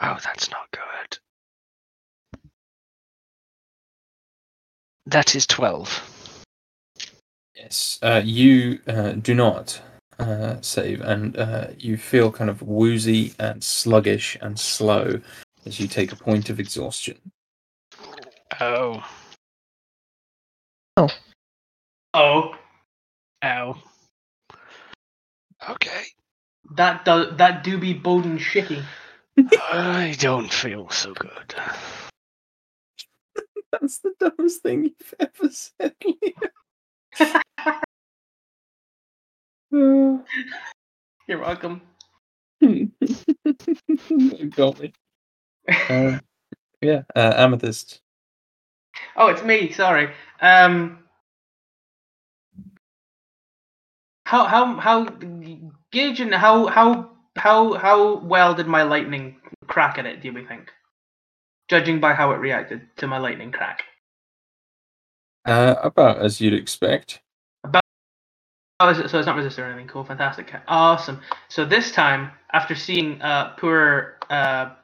[0.00, 1.18] Oh, that's not good.
[5.06, 6.02] That is twelve.
[7.54, 9.80] Yes, uh, you uh, do not
[10.18, 15.20] uh, save, and uh, you feel kind of woozy and sluggish and slow
[15.66, 17.18] as you take a point of exhaustion.
[18.60, 19.04] Oh.
[20.96, 21.08] Oh.
[22.14, 22.54] Oh.
[23.44, 23.76] Ow.
[25.68, 26.04] Okay.
[26.76, 28.84] That do, that do be boding shitty.
[29.72, 31.54] I don't feel so good.
[33.72, 35.94] That's the dumbest thing you've ever said.
[36.04, 36.32] Leo.
[41.28, 41.82] You're welcome.
[42.60, 42.70] Got
[44.80, 44.92] me.
[45.68, 46.18] Uh,
[46.80, 48.00] yeah, uh, amethyst.
[49.16, 49.72] Oh, it's me.
[49.72, 50.10] Sorry.
[50.40, 51.00] Um,
[54.24, 55.04] how how how
[55.92, 59.36] gauging how how how how well did my lightning
[59.66, 60.20] crack at it?
[60.20, 60.70] Do we think?
[61.68, 63.82] Judging by how it reacted to my lightning crack.
[65.44, 67.20] Uh, about as you'd expect.
[68.78, 69.88] Oh, is it, so it's not resistant or anything.
[69.88, 71.20] Cool, fantastic, awesome.
[71.48, 74.74] So this time, after seeing uh, poor, uh,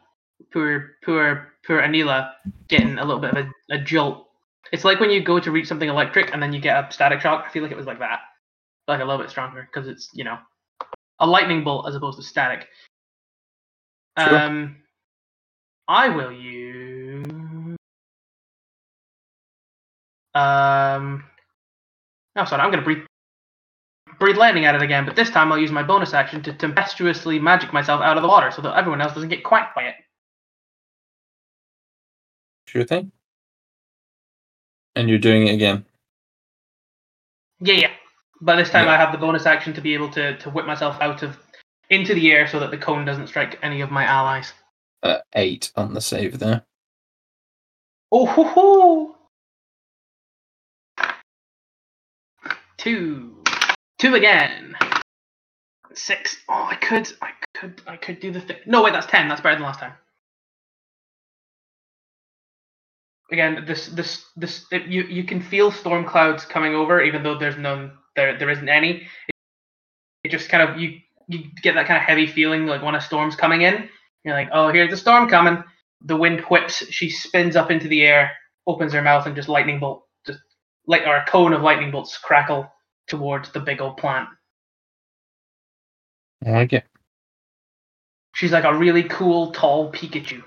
[0.53, 2.33] poor, poor, poor Anila
[2.69, 4.29] getting a little bit of a, a jolt,
[4.73, 7.21] it's like when you go to reach something electric and then you get a static
[7.21, 7.45] shock.
[7.47, 8.21] I feel like it was like that,
[8.89, 10.39] like a little bit stronger because it's you know
[11.19, 12.67] a lightning bolt as opposed to static.
[14.19, 14.39] Sure.
[14.39, 14.77] Um,
[15.89, 17.27] I will use.
[20.35, 21.25] Um.
[22.37, 22.63] Oh, sorry.
[22.63, 23.05] I'm gonna breathe
[24.19, 27.39] breathe lightning at it again, but this time I'll use my bonus action to tempestuously
[27.39, 29.97] magic myself out of the water so that everyone else doesn't get quacked by it.
[32.73, 33.13] Sure thing.
[34.97, 35.85] And you're doing it again.
[37.61, 37.91] Yeah, yeah.
[38.41, 38.93] But this time Yeah.
[38.93, 41.37] I have the bonus action to be able to, to whip myself out of
[41.91, 44.55] into the air so that the cone doesn't strike any of my allies.
[45.03, 46.65] Uh, eight on the save there.
[48.11, 49.17] Oh ho ho!
[52.79, 53.37] Two.
[53.99, 54.75] Two again.
[55.93, 56.39] Six.
[56.49, 58.57] Oh I could I could I could do the thing.
[58.65, 59.29] No wait, that's ten.
[59.29, 59.93] That's better than last time.
[63.33, 67.39] Again, this this this it, you you can feel storm clouds coming over, even though
[67.39, 69.09] there's none there there isn't any.
[69.29, 69.35] It,
[70.25, 73.01] it just kind of you you get that kind of heavy feeling like when a
[73.01, 73.89] storm's coming in.
[74.23, 75.65] You're like, oh, here's the storm coming.
[76.03, 76.87] The wind whips.
[76.91, 78.33] She spins up into the air,
[78.67, 80.41] opens her mouth, and just lightning bolt, just
[80.87, 82.71] like or a cone of lightning bolts crackle
[83.09, 84.29] towards the big old plant.
[86.45, 86.85] I like it.
[88.35, 90.43] She's like a really cool, tall Pikachu.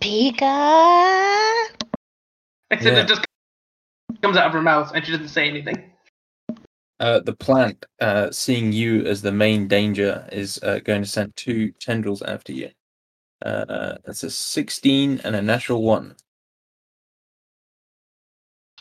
[0.00, 1.68] Pika.
[2.70, 3.02] Except Yeah.
[3.02, 3.24] it just
[4.22, 5.92] comes out of her mouth and she doesn't say anything.
[7.00, 11.34] Uh, the plant, uh, seeing you as the main danger, is uh, going to send
[11.36, 12.70] two tendrils after you.
[13.44, 16.16] Uh, that's a 16 and a natural one.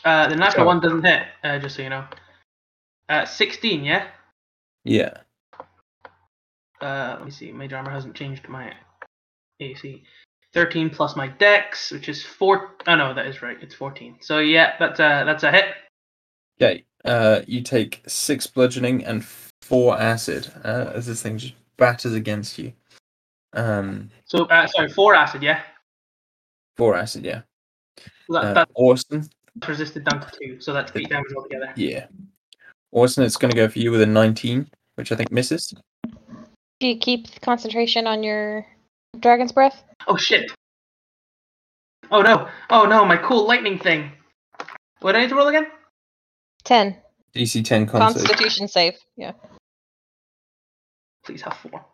[0.04, 0.66] Uh, the natural Sure.
[0.66, 2.08] one doesn't hit, uh, just so you know.
[3.10, 4.08] Uh, 16, yeah?
[4.84, 5.18] Yeah.
[6.82, 7.52] Uh, let me see.
[7.52, 8.74] Mage armor hasn't changed my
[9.60, 10.04] AC.
[10.58, 12.72] 13 plus my dex, which is 4.
[12.88, 13.58] Oh, no, that is right.
[13.62, 14.18] It's 14.
[14.22, 15.66] So, yeah, that's, uh, that's a hit.
[16.60, 16.84] Okay.
[17.06, 19.24] Uh, you take six bludgeoning and
[19.62, 22.74] four acid uh, as this thing just batters against you.
[23.54, 25.62] Um, So, uh, sorry, 4 acid, yeah?
[26.76, 27.42] four acid, yeah.
[28.30, 29.30] That, Uh, that's Orson,
[29.68, 31.72] resisted down to 2, so that's 8 damage altogether.
[31.76, 32.08] yeah.
[32.92, 35.72] Orson, it's going to go for you with a 19, which I think misses.
[36.80, 38.66] Do you keep concentration on your
[39.20, 39.84] dragon's breath?
[40.08, 40.52] Oh, shit.
[42.12, 42.48] Oh, no.
[42.70, 44.12] Oh, no, my cool lightning thing.
[45.02, 45.68] What did I need to roll again?
[46.64, 46.98] Ten.
[47.36, 47.88] DC 10.
[47.88, 48.96] Constitution save.
[49.16, 49.34] Yeah.
[51.26, 51.86] Please have 4.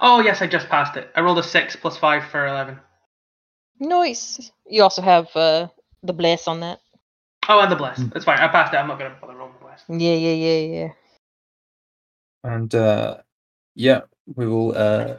[0.00, 1.10] Oh, yes, I just passed it.
[1.14, 2.78] I rolled a 6 plus 5 for 11.
[3.80, 4.50] Nice.
[4.66, 5.68] You also have uh,
[6.02, 6.80] the bless on that.
[7.48, 7.98] Oh, and the bless.
[7.98, 8.38] That's fine.
[8.38, 8.76] I passed it.
[8.76, 9.82] I'm not going to bother rolling the bless.
[9.88, 10.92] Yeah, yeah, yeah, yeah.
[12.44, 13.18] And uh,
[13.74, 14.02] yeah,
[14.34, 14.76] we will.
[14.76, 15.16] Uh,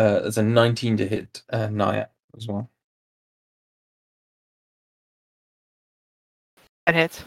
[0.00, 2.70] uh, there's a 19 to hit uh, Naya as well.
[6.86, 7.24] That hits.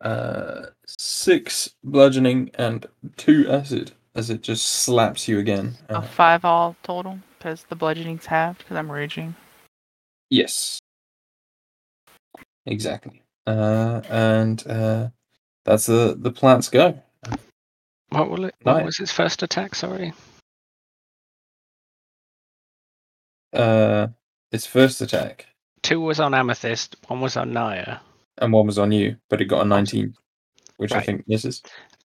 [0.00, 2.86] Uh, six bludgeoning and
[3.16, 5.76] two acid as it just slaps you again.
[5.88, 9.34] A Uh, five all total because the bludgeoning's halved because I'm raging.
[10.30, 10.78] yes,
[12.66, 13.22] exactly.
[13.46, 15.08] Uh, and uh,
[15.64, 17.00] that's the the plant's go.
[18.10, 18.54] What will it?
[18.62, 18.84] What Nice.
[18.86, 19.74] was his first attack?
[19.74, 20.12] Sorry.
[23.56, 24.08] Uh,
[24.52, 25.46] its first attack,
[25.82, 26.96] Two was on Amethyst.
[27.08, 27.98] One was on Naya.
[28.38, 30.14] and one was on you, but it got a 19,
[30.78, 31.62] which I think misses.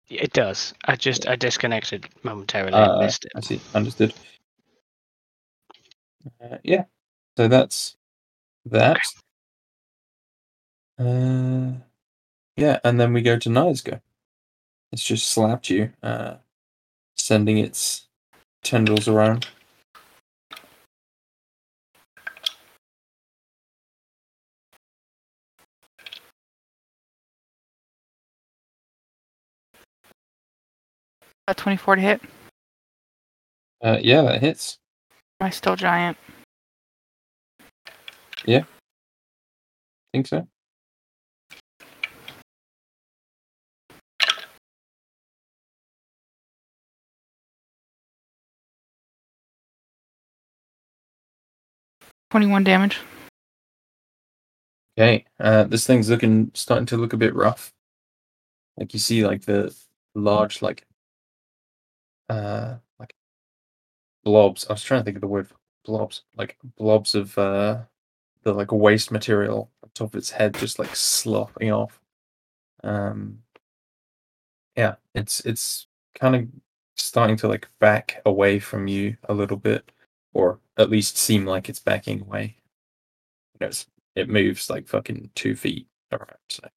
[0.08, 0.74] It does.
[0.84, 3.32] I just I disconnected momentarily Uh, and missed it.
[3.34, 3.60] I see.
[3.74, 4.12] Understood.
[6.42, 6.84] Uh, yeah.
[7.36, 7.96] So that's
[8.66, 8.98] that.
[10.98, 11.72] Uh,
[12.56, 14.00] yeah, and then we go to Naya's go.
[14.92, 16.34] It's just slapped you, uh,
[17.16, 18.06] sending its
[18.62, 19.48] tendrils around.
[31.52, 32.22] A 24 to hit.
[33.84, 34.78] Uh, yeah, that hits.
[35.38, 36.16] Am I still giant?
[38.46, 38.62] Yeah.
[40.14, 40.48] Think so.
[52.30, 52.98] Twenty-one damage.
[54.98, 57.74] Okay, uh, this thing's looking starting to look a bit rough.
[58.78, 59.76] Like you see, like the
[60.14, 60.86] large, like,
[62.28, 63.14] uh, like
[64.24, 64.66] blobs.
[64.68, 67.82] I was trying to think of the word for blobs, like blobs of uh,
[68.42, 72.00] the like waste material on top of its head, just like slopping off.
[72.84, 73.38] Um,
[74.76, 76.48] yeah, it's it's kind of
[76.96, 79.90] starting to like back away from you a little bit,
[80.34, 82.56] or at least seem like it's backing away.
[83.60, 83.72] You know,
[84.16, 86.36] it moves like fucking two feet around.
[86.48, 86.68] So,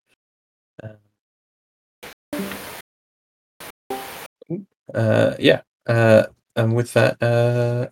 [4.93, 5.61] uh, yeah.
[5.87, 6.23] Uh,
[6.55, 7.89] and with that, uh,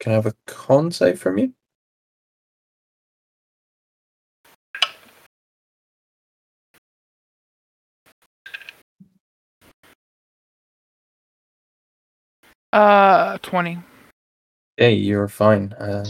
[0.00, 1.54] can I have a con save from you?
[12.72, 13.78] Uh, 20.
[14.78, 15.72] Yeah, you're fine.
[15.74, 16.04] Uh,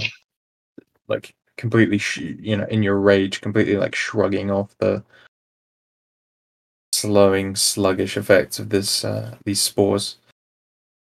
[1.09, 5.03] like completely, sh- you know, in your rage, completely like shrugging off the
[7.03, 10.17] slowing, sluggish effects of this uh, these spores.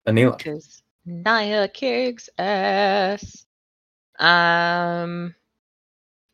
[0.06, 0.38] Anila.
[0.38, 3.44] Because Naya kicks ass.
[4.18, 5.34] Um,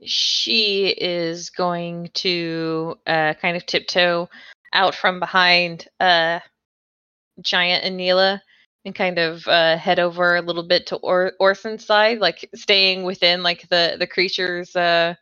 [0.05, 4.29] she is going to uh, kind of tiptoe
[4.73, 6.41] out from behind uh,
[7.41, 8.41] Giant Anila
[8.85, 13.05] and kind of uh, head over a little bit to or- Orson's side, like staying
[13.05, 15.15] within like the the creature's uh,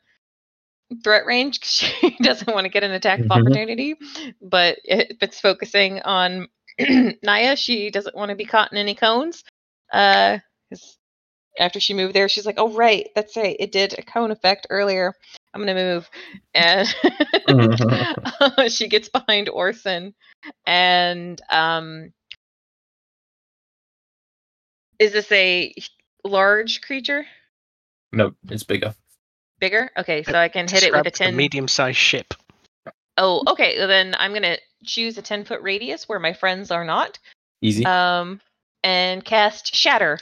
[1.03, 3.31] threat range she doesn't want to get an attack of Mhm.
[3.31, 3.95] opportunity.
[4.43, 6.49] But if it's focusing on
[7.23, 9.45] Naya, she doesn't want to be caught in any cones.
[9.93, 10.39] Uh,
[11.59, 13.57] after she moved there, she's like, "Oh right, that's right.
[13.59, 15.15] It did a cone effect earlier.
[15.53, 16.11] I'm gonna move."
[16.55, 16.89] And
[18.73, 20.15] she gets behind Orson,
[20.67, 22.13] and um,
[24.99, 25.73] is this a
[26.25, 27.25] large creature?
[28.13, 28.95] No, it's bigger.
[29.65, 29.91] Bigger?
[29.97, 31.35] Okay, so I can hit it with a ten.
[31.35, 32.35] medium-sized ship.
[33.17, 33.79] Oh, okay.
[33.79, 37.19] well Then I'm gonna choose a ten foot radius where my friends are not.
[37.63, 37.87] Easy.
[37.87, 38.43] Um,
[38.83, 40.19] and cast Shatter.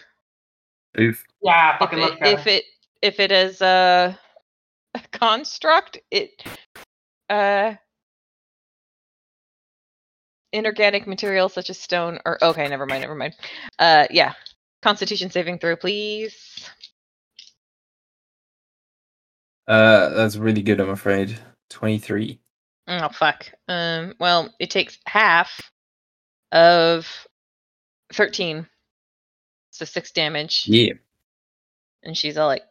[1.01, 1.25] Oof.
[1.43, 2.65] Yeah, If fucking it, look if it
[3.03, 4.17] if it is a,
[4.95, 6.31] a construct, it
[7.29, 7.75] uh
[10.53, 13.35] inorganic materials such as stone or okay, never mind, never mind.
[13.81, 14.35] Uh, yeah.
[14.83, 16.71] Constitution saving throw, please.
[19.69, 20.81] Uh, that's really good.
[20.81, 21.39] I'm afraid.
[21.71, 22.41] Twenty-three.
[22.89, 23.47] Oh fuck.
[23.69, 24.15] Um.
[24.19, 25.61] Well, it takes half
[26.51, 27.07] of
[28.13, 28.67] thirteen,
[29.71, 30.65] so six damage.
[30.67, 30.95] Yeah.
[32.03, 32.65] and she's all like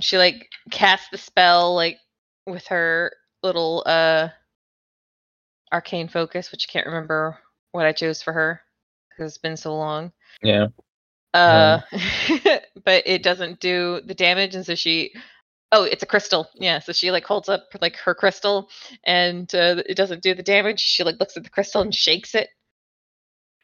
[0.00, 1.98] she like casts the spell like
[2.46, 3.12] with her
[3.44, 4.28] little uh
[5.72, 7.38] arcane focus which i can't remember
[7.72, 8.60] what i chose for her
[9.08, 10.10] because it's been so long
[10.42, 10.66] Yeah.
[11.32, 11.80] uh
[12.84, 15.14] but it doesn't do the damage and so she
[15.74, 18.70] oh it's a crystal yeah so she like holds up like her crystal
[19.04, 22.34] and uh, it doesn't do the damage she like looks at the crystal and shakes
[22.34, 22.48] it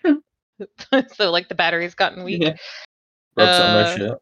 [1.14, 2.56] so like the battery's gotten weak Yeah.
[3.36, 4.18] Rubs it on Uh, my shirt.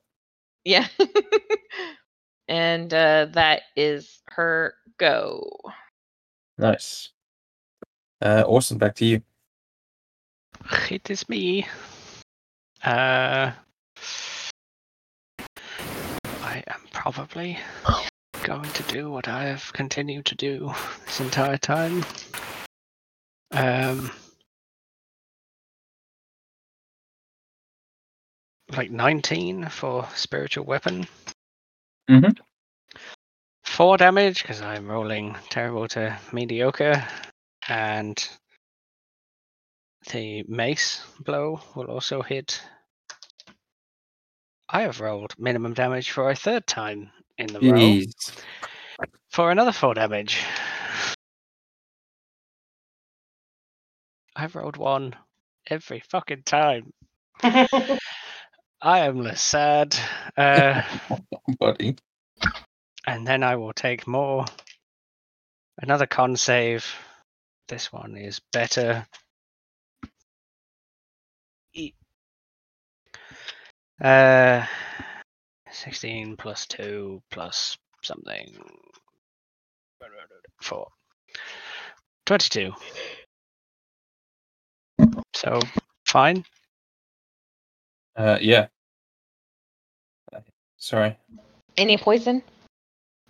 [0.65, 0.87] Yeah.
[2.49, 5.51] and uh, that is her go.
[6.59, 7.11] Nice.
[8.21, 9.23] Uh, Orson, back to you.
[10.91, 11.67] It is me.
[12.85, 13.53] Uh,
[16.59, 17.57] I am probably
[18.43, 20.73] going to do what I have continued to do
[21.07, 22.05] this entire time.
[23.53, 24.11] Um,
[28.77, 31.07] like 19 for spiritual weapon.
[32.11, 32.33] Mm-hmm.
[33.65, 37.07] four damage because I'm rolling terrible to mediocre,
[37.69, 38.29] and
[40.11, 42.61] the mace blow will also hit.
[44.71, 48.13] I have rolled minimum damage for a third time in the Jeez.
[49.31, 50.43] for another four damage.
[54.37, 55.15] I've rolled one
[55.69, 56.93] every fucking time.
[57.43, 57.99] I
[58.83, 59.97] am less sad.
[60.37, 60.83] Uh,
[61.59, 61.97] buddy.
[63.07, 64.45] and then I will take more.
[65.81, 66.87] Another con save.
[67.69, 69.07] This one is better.
[74.01, 74.65] Uh,
[75.71, 78.57] 16 plus 2 plus something.
[80.63, 80.87] 4.
[82.27, 82.73] 22.
[85.35, 85.61] So,
[86.07, 86.45] fine.
[88.17, 88.67] Uh, yeah.
[90.77, 91.17] Sorry.
[91.77, 92.43] Any poison?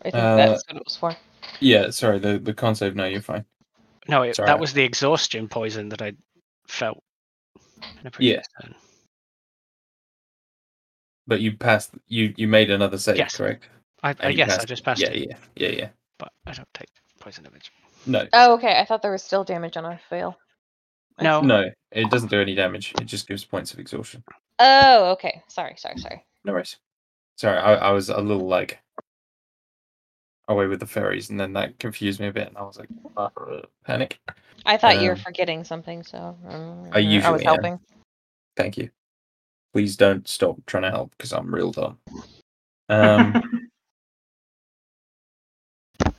[0.03, 1.17] I think Uh, that's what it was for.
[1.61, 2.19] Yeah, sorry.
[2.19, 2.95] The the con save.
[2.95, 3.45] No, you're fine.
[4.07, 4.47] No, it, Sorry.
[4.47, 6.13] that was the exhaustion poison that I
[6.67, 7.03] felt
[8.01, 8.75] in a previous turn.
[11.29, 11.93] But you passed.
[12.09, 13.37] You you made another save, Yes.
[13.37, 13.69] correct?
[14.03, 15.89] I, I And you yes, I passed just passed yeah, it, Yeah, yeah, yeah.
[16.19, 16.89] but I don't take
[17.21, 17.71] poison damage.
[18.07, 18.79] No, Oh, okay.
[18.81, 20.37] I thought there was still damage on a fail.
[21.21, 21.71] No, no.
[21.93, 22.95] It doesn't do any damage.
[23.01, 24.23] It just gives points of exhaustion.
[24.59, 25.43] Oh, okay.
[25.49, 26.25] Sorry, sorry, sorry.
[26.45, 26.77] No worries.
[27.37, 28.81] Sorry, I, I was a little like
[30.49, 32.89] away with the fairies, and then that confused me a bit, and I was like,
[33.85, 34.19] panic.
[34.65, 37.47] I thought you were Um, forgetting something, so um, I I was usually am.
[37.47, 37.81] helping.
[38.57, 38.91] Thank you.
[39.73, 41.99] Please don't stop trying to help because I'm real dumb.
[42.89, 43.43] Um,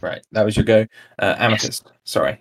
[0.01, 0.85] right, that was your go.
[1.17, 2.39] Uh, Amethyst, sorry.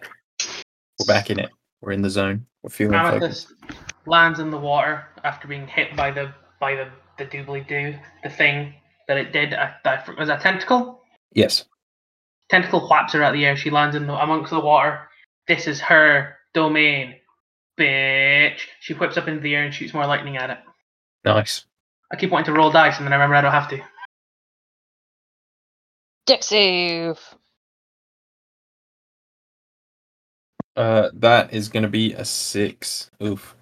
[0.99, 1.51] We're back in it.
[1.81, 2.47] We're in the zone.
[2.63, 3.55] We're feeling focused.
[3.63, 6.89] Amethyst lands in the water after being hit by the by the
[7.19, 8.75] the doobly doo, the thing
[9.07, 9.55] that it did.
[9.55, 11.03] I, I, was that tentacle?
[11.33, 11.65] Yes.
[12.49, 13.57] Tentacle whaps her out of the air.
[13.57, 15.09] She lands in the, amongst the water.
[15.47, 17.17] This is her domain,
[17.79, 18.61] bitch.
[18.81, 20.59] She whips up into the air and shoots more lightning at it.
[21.25, 21.65] Nice.
[22.13, 23.81] I keep wanting to roll dice, and then I remember I don't have to.
[26.27, 27.19] Dick save.
[30.77, 33.11] Uh, that is going to be a six.
[33.23, 33.57] Oof.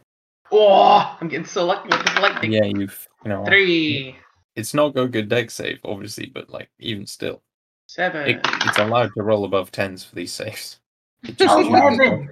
[0.52, 2.52] Oh, I'm getting so lucky with this lightning.
[2.52, 4.16] Yeah, you've you know Three,
[4.54, 7.42] It's not got good deck save, obviously, but like even still,
[7.88, 8.28] seven.
[8.28, 10.78] it, it's allowed to roll above tens for these saves.
[11.24, 12.30] Just Oh, chooses Eleven.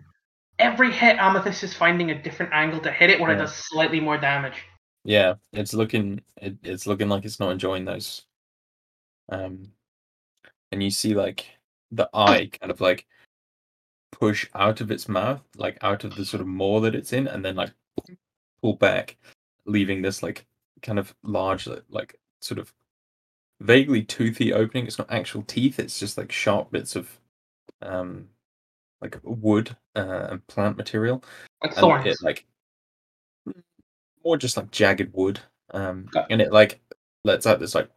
[0.60, 3.98] Every hit, Amethyst is finding a different angle to hit it where it does slightly
[3.98, 4.62] more damage.
[5.04, 8.24] Yeah, it's looking it, it's looking like it's not enjoying those.
[9.28, 9.70] Um,
[10.72, 11.46] and you see like
[11.92, 13.06] the eye kind of like
[14.12, 17.28] push out of its mouth, like out of the sort of maw that it's in,
[17.28, 17.72] and then like
[18.62, 19.16] pull back,
[19.66, 20.46] leaving this like
[20.82, 22.72] kind of large, like- sort of
[23.60, 24.86] vaguely toothy opening.
[24.86, 27.08] It's not actual teeth; it's just like sharp bits of
[27.82, 28.28] um
[29.02, 31.22] like wood uh, and plant material
[31.62, 32.06] Like and thorns.
[32.06, 32.46] it like
[34.24, 35.40] more just like jagged wood
[35.72, 36.26] um Okay.
[36.30, 36.80] and it like
[37.24, 37.88] lets out this like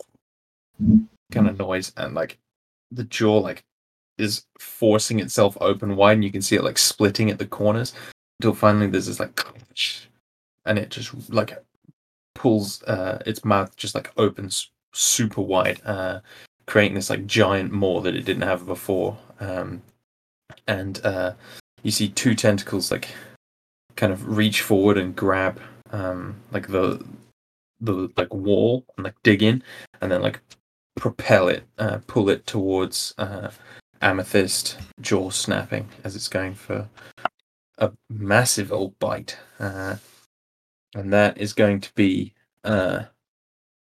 [1.32, 2.38] kind of noise and like
[2.92, 3.64] the jaw like
[4.18, 7.94] is forcing itself open wide and you can see it like splitting at the corners
[8.40, 9.40] until finally there's this like
[10.66, 11.54] and it just like
[12.36, 16.20] pulls uh its mouth just like opens super wide uh
[16.66, 19.82] creating this like giant maw that it didn't have before um
[20.68, 21.34] and uh
[21.84, 23.08] you see two tentacles like
[23.96, 25.60] kind of reach forward and grab
[25.92, 27.04] um like the
[27.82, 29.64] the like wall and like dig in
[30.02, 30.40] and then like
[30.96, 33.50] propel it uh pull it towards uh
[34.02, 36.88] amethyst jaw snapping as it's going for
[37.78, 39.96] a massive old bite uh
[40.96, 42.34] and that is going to be
[42.64, 43.04] uh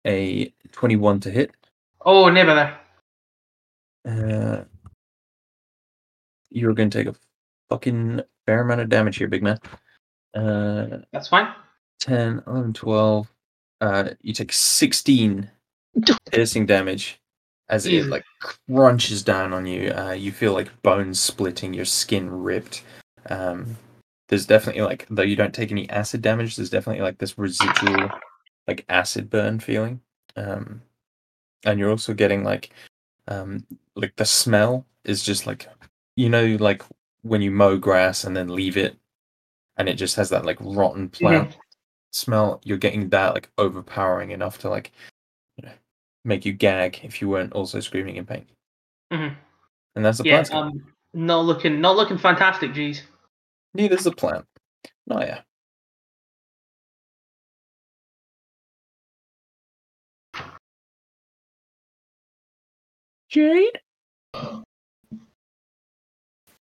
[0.08, 1.52] a 21 to hit
[2.08, 2.80] Oh, never there.
[4.06, 4.64] uh
[6.50, 7.16] you're going to take a
[7.70, 9.60] fucking fair amount of damage here big man
[10.34, 11.54] uh That's fine.
[12.06, 13.34] 10, 11, 12.
[13.82, 15.50] Uh, you take 16
[16.32, 17.20] piercing damage
[17.68, 18.24] as it like
[18.70, 19.92] crunches down on you.
[19.92, 22.84] Uh, you feel like bones splitting, your skin ripped.
[23.30, 23.76] Um,
[24.30, 28.12] there's definitely like, though you don't take any acid damage, there's definitely like this residual
[28.68, 30.00] like acid burn feeling.
[30.36, 30.82] Um,
[31.66, 32.70] and you're also getting like,
[33.28, 35.68] um, like the smell is just like,
[36.16, 36.84] you know, like
[37.24, 38.96] when you mow grass and then leave it,
[39.78, 41.58] and it just has that like rotten plant
[42.16, 42.62] smell.
[42.64, 44.92] You're getting that like overpowering enough to like,
[45.58, 45.74] you know,
[46.24, 48.46] make you gag if you weren't also screaming in pain.
[49.12, 49.36] Mhm.
[49.96, 50.64] And that's the Yeah, plan.
[50.64, 53.04] um, not looking, not looking fantastic, geez.
[53.74, 54.46] Neither's the plan.
[55.10, 55.42] Oh yeah.
[63.30, 63.80] Jade.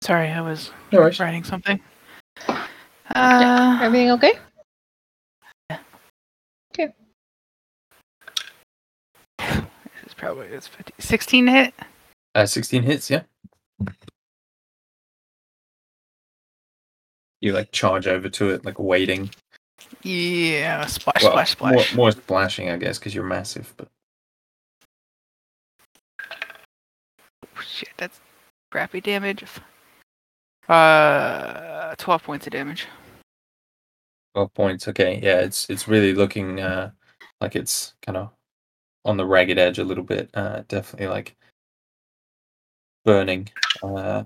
[0.03, 1.81] Sorry, I was No writing something.
[2.49, 2.59] Uh,
[3.15, 3.81] yeah.
[3.83, 4.39] Everything okay?
[6.75, 6.91] This
[10.07, 11.75] is probably it's 50, 16 to hit.
[12.35, 13.23] Uh, 16 hits, yeah.
[17.41, 19.31] You like charge over to it, like waiting.
[20.03, 21.95] Yeah, splash, Well, splash, splash.
[21.95, 23.73] More, more splashing, I guess, because you're massive.
[23.77, 23.89] But
[27.65, 28.21] Shit, that's
[28.71, 29.45] crappy damage.
[30.69, 32.87] Uh, 12 points of damage.
[34.35, 34.89] 12 points.
[34.89, 36.91] Okay, yeah, it's it's really looking uh
[37.41, 38.31] like it's kind of
[39.05, 40.31] on the ragged edge a little bit.
[40.35, 41.37] Uh, definitely like
[43.05, 43.49] burning
[43.83, 44.25] uh,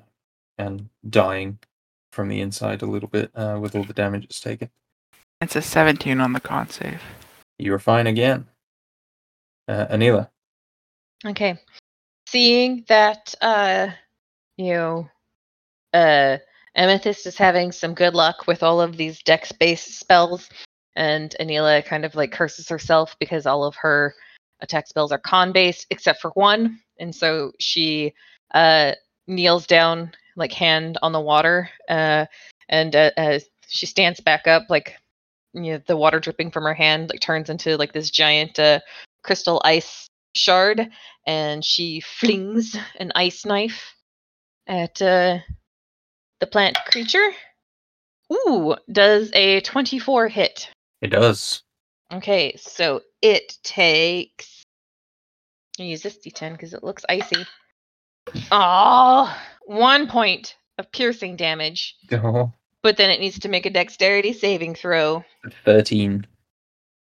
[0.58, 1.58] and dying
[2.12, 4.70] from the inside a little bit uh, with all the damage it's taken.
[5.40, 7.02] It's a 17 on the con save.
[7.58, 8.46] You're fine again.
[9.68, 10.28] Uh, Anila.
[11.24, 11.58] Okay.
[12.28, 13.88] Seeing that uh
[14.56, 15.10] you know
[15.92, 16.38] uh
[16.76, 20.48] Amethyst is having some good luck with all of these dex based spells
[20.96, 24.14] and Anila kind of like curses herself because all of her
[24.60, 28.12] attack spells are con based except for one and so she
[28.54, 28.92] uh
[29.26, 32.24] kneels down like hand on the water uh
[32.68, 34.96] and uh, as she stands back up like
[35.52, 38.80] you know the water dripping from her hand like turns into like this giant uh
[39.22, 40.88] crystal ice shard
[41.26, 43.94] and she flings an ice knife
[44.66, 45.38] at uh,
[46.40, 47.30] the plant creature.
[48.32, 50.68] Ooh, does a 24 hit.
[51.02, 51.62] It does.
[52.12, 54.62] Okay, so it takes.
[55.78, 57.44] I'll use this d10 because it looks icy.
[58.50, 64.32] Oh, one point of piercing damage, Oh, but then it needs to make a dexterity
[64.32, 65.24] saving throw.
[65.64, 66.26] 13.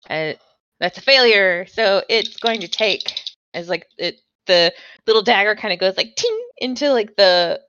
[0.09, 0.34] Uh,
[0.80, 1.65] that's a failure.
[1.67, 3.21] So it's going to take
[3.53, 4.73] as like it the
[5.05, 7.59] little dagger kind of goes like ting into like the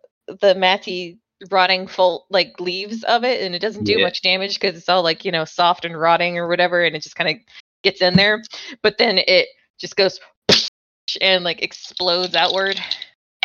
[0.40, 1.18] the matty
[1.50, 4.04] rotting full like leaves of it and it doesn't do Yeah.
[4.04, 7.02] much damage because it's all like you know soft and rotting or whatever and it
[7.02, 7.36] just kind of
[7.82, 8.42] gets in there
[8.82, 10.20] but then it just goes
[11.22, 12.78] and like explodes outward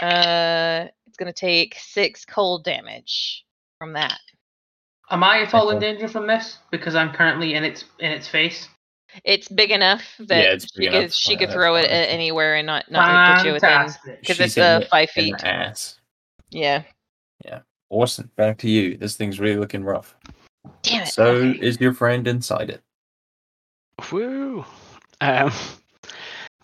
[0.01, 3.45] uh it's gonna take six cold damage
[3.79, 4.19] from that
[5.11, 6.57] Am I at all in danger from this?
[6.71, 8.67] Because I'm currently in its in its face.
[9.23, 12.55] it's big enough that it's she big could enough, she uh, could throw it anywhere
[12.55, 14.19] and not not get you within Fantastic.
[14.21, 15.99] because it's in uh, five feet ass.
[16.49, 16.81] yeah
[17.89, 18.31] Awesome.
[18.35, 18.97] Back to you.
[18.97, 20.15] This thing's really looking rough.
[20.81, 21.59] damn it So okay.
[21.59, 22.81] is your friend inside it?
[24.11, 24.65] Woo!
[25.21, 25.51] Um,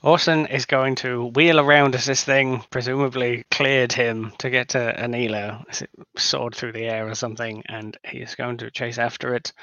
[0.04, 4.94] Orson is going to wheel around as this thing presumably cleared him to get to
[4.98, 8.98] Anila, as it soared through the air or something, and he is going to chase
[8.98, 9.54] after it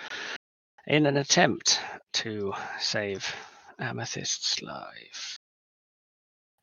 [0.87, 1.81] in an attempt
[2.15, 3.35] to save
[3.81, 5.39] Amethyst's life.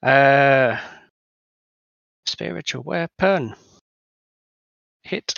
[0.01, 0.79] Uh,
[2.25, 3.55] spiritual weapon.
[5.05, 5.35] Hit.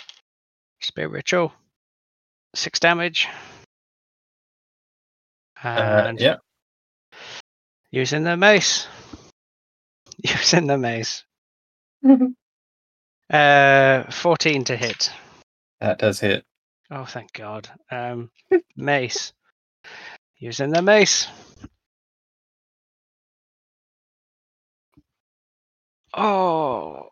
[0.80, 1.52] Spiritual.
[2.54, 3.28] Six damage.
[5.62, 5.68] Uh,
[6.06, 6.36] And yeah.
[7.90, 8.88] Using the mace.
[10.24, 11.24] Using the mace.
[13.30, 15.12] Uh, 14 to hit.
[15.80, 16.44] That does hit.
[16.90, 17.68] Oh, thank God.
[17.90, 18.30] Um,
[18.76, 19.34] mace.
[20.38, 21.28] Using the mace.
[26.14, 27.07] Oh.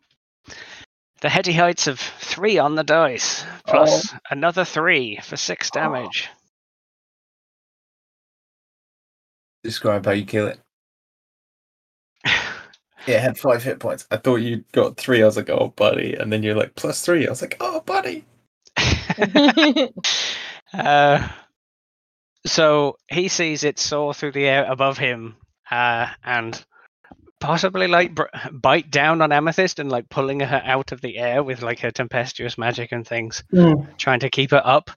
[1.20, 6.28] The heady heights of three on the dice, plus another three for six damage.
[9.64, 10.60] Describe how you kill it.
[13.06, 14.04] It had five hit points.
[14.10, 15.22] I thought you got three.
[15.22, 16.14] I was like, oh, buddy.
[16.14, 17.24] And then you're like, plus three.
[17.26, 18.24] I was like, oh, buddy.
[20.74, 21.28] uh,
[22.44, 25.36] so he sees it soar through the air above him
[25.70, 26.64] uh, and
[27.40, 31.42] possibly like br- bite down on Amethyst and like pulling her out of the air
[31.42, 33.42] with like her tempestuous magic and things,
[33.98, 34.90] trying to keep her up.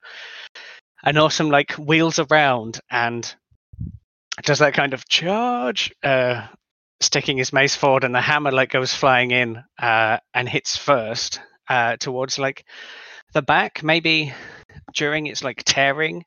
[1.03, 3.33] And Orson like wheels around and
[4.43, 6.47] does that kind of charge, uh,
[7.01, 11.39] sticking his mace forward, and the hammer like goes flying in uh, and hits first
[11.69, 12.65] uh, towards like
[13.33, 14.33] the back, maybe
[14.95, 16.25] during its like tearing.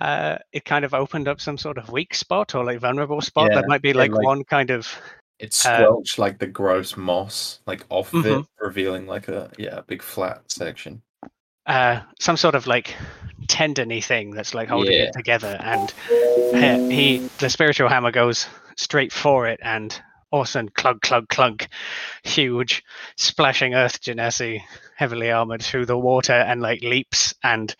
[0.00, 3.48] Uh, it kind of opened up some sort of weak spot or like vulnerable spot.
[3.50, 4.92] Yeah, There might be like, like- one kind of
[5.38, 9.78] It Uh, squelched like the gross moss, like off of it, revealing like a yeah,
[9.78, 11.02] a big flat section.
[11.66, 12.94] uh, some sort of like
[13.48, 15.04] tendony thing that's like holding Yeah.
[15.04, 15.58] it together.
[15.60, 15.92] And
[16.54, 19.98] uh, he, the spiritual hammer goes straight for it, and
[20.30, 21.68] Orson clunk, clunk, clunk,
[22.22, 22.82] huge,
[23.16, 24.60] splashing Earth Genasi,
[24.96, 27.74] heavily armored through the water, and like leaps and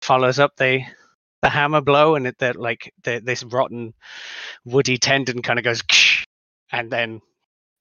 [0.00, 0.82] follows up the
[1.42, 3.92] the hammer blow, and it that like the, this rotten
[4.64, 5.82] woody tendon kind of goes,
[6.72, 7.20] and then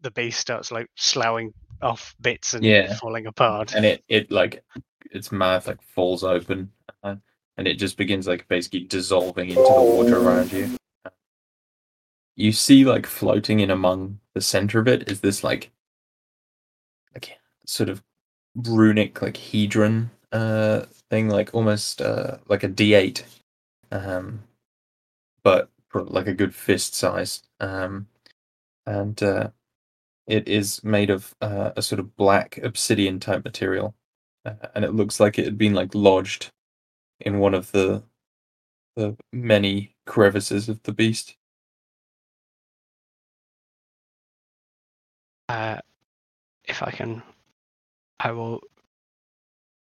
[0.02, 2.96] the beast starts like sloughing off bits and Yeah.
[2.96, 3.74] falling apart.
[3.76, 4.64] and it it like
[5.12, 6.72] its mouth like falls open
[7.04, 7.16] uh,
[7.58, 10.70] and it just begins like basically dissolving into the water around you
[12.36, 15.72] you see like floating in among the center of it is this like
[17.14, 18.02] like sort of
[18.56, 23.24] runic like hedron uh thing like almost uh like a d8
[23.92, 24.42] um
[25.44, 28.08] but like a good fist size um
[28.86, 29.50] and uh
[30.28, 33.96] it is made of uh, a sort of black obsidian type material,
[34.46, 36.52] uh, and it looks like it had been like lodged
[37.20, 38.04] in one of the
[38.96, 41.36] the many crevices of the beast.
[45.50, 45.80] Uh,
[46.66, 47.24] if I can,
[48.20, 48.62] I will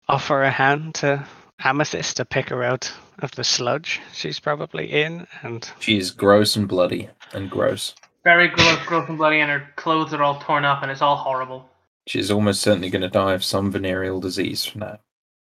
[0.09, 1.27] offer a hand to
[1.63, 6.57] Amethyst to pick her out of the sludge she's probably in, and She is gross
[6.57, 7.95] and bloody and gross.
[8.25, 11.17] Very gross, gross and bloody, and her clothes are all torn up, and it's all
[11.17, 11.69] horrible.
[12.07, 15.01] She's almost certainly going to die of some venereal disease from that.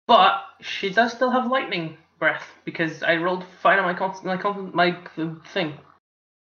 [0.07, 4.37] But she does still have lightning breath because I rolled fine on my con- my
[4.37, 4.97] con- my
[5.53, 5.73] thing.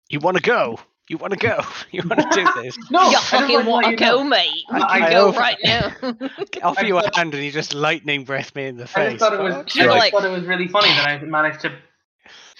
[0.09, 0.79] you want to go?
[1.09, 1.59] You want to go?
[1.91, 2.77] You want to do this?
[2.91, 4.23] No, you I fucking like want to go, know.
[4.23, 4.49] mate?
[4.73, 5.37] We I- can I go know.
[5.37, 5.93] right now.
[6.63, 9.11] offer you a hand and you just lightning breath me in the I face.
[9.13, 9.53] just thought it was.
[9.53, 9.77] Fuck.
[9.77, 11.71] I like- thought it was really funny that I managed to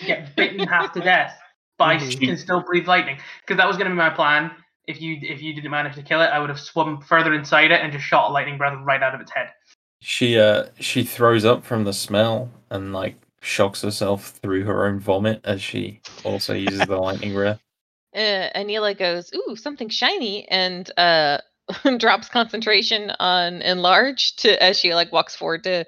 [0.06, 1.38] get bitten half to death,
[1.78, 2.26] but I Mhm.
[2.26, 3.20] can still breathe lightning.
[3.42, 4.52] Because that was going to be my plan.
[4.88, 7.72] If you if you didn't manage to kill it, I would have swum further inside
[7.72, 9.52] it and just shot a lightning breath right out of its head.
[10.00, 15.00] She uh she throws up from the smell and like shocks herself through her own
[15.00, 17.60] vomit as she also uses the lightning breath.
[18.16, 21.40] uh, Anila goes, "Ooh, something shiny," and uh,
[21.98, 25.86] drops concentration on enlarge to as she like walks forward to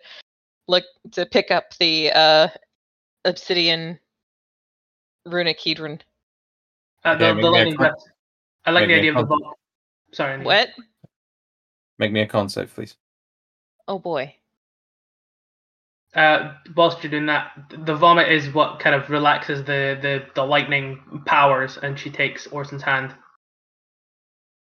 [0.67, 2.47] look to pick up the uh,
[3.25, 3.99] obsidian
[5.27, 6.01] runic hedron.
[7.03, 8.03] Uh, the, make the lightning con- breath.
[8.65, 9.57] I like make the idea of the con- vomit.
[10.13, 10.37] Sorry.
[10.37, 10.45] Anila.
[10.45, 10.69] What?
[11.99, 12.95] Make me a con save, please.
[13.87, 14.35] Oh boy.
[16.15, 20.43] Uh, whilst you're doing that, the vomit is what kind of relaxes the, the, the
[20.43, 23.13] lightning powers, and she takes Orson's hand.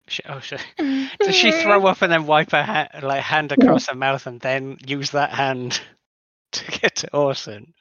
[0.08, 0.58] She, oh, she,
[1.20, 4.40] does she throw up and then wipe her ha- like hand across her mouth and
[4.42, 5.82] then use that hand
[6.52, 7.74] to get to Orson?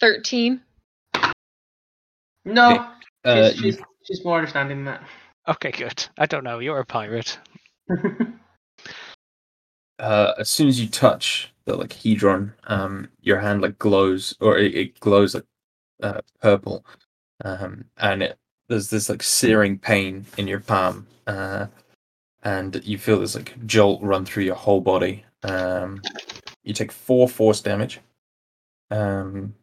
[0.00, 0.62] Thirteen.
[2.44, 2.86] No,
[3.24, 5.02] Uh, she's, she's, she's more understanding than that.
[5.48, 6.06] Okay, good.
[6.18, 6.58] I don't know.
[6.58, 7.38] You're a pirate.
[9.98, 14.58] uh, as soon as you touch the like hedron, um, your hand like glows, or
[14.58, 15.44] it, it glows like
[16.02, 16.84] uh, purple,
[17.44, 18.38] um, and it
[18.68, 21.66] there's this like searing pain in your palm, uh,
[22.42, 25.24] and you feel this like jolt run through your whole body.
[25.42, 26.00] Um,
[26.62, 28.00] you take four force damage,
[28.90, 29.54] um,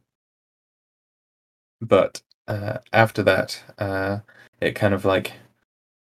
[1.82, 4.20] but uh, after that, uh,
[4.62, 5.34] it kind of like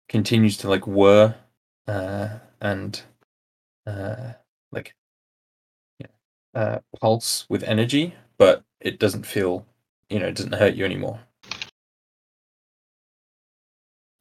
[0.09, 1.35] continues to like whir,
[1.87, 2.29] uh,
[2.61, 3.01] and
[3.85, 4.33] uh,
[4.71, 4.93] like
[5.99, 6.07] yeah,
[6.53, 9.65] uh, pulse with energy, but it doesn't feel,
[10.09, 11.19] you know, it doesn't hurt you anymore.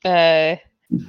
[0.04, 0.56] Uh,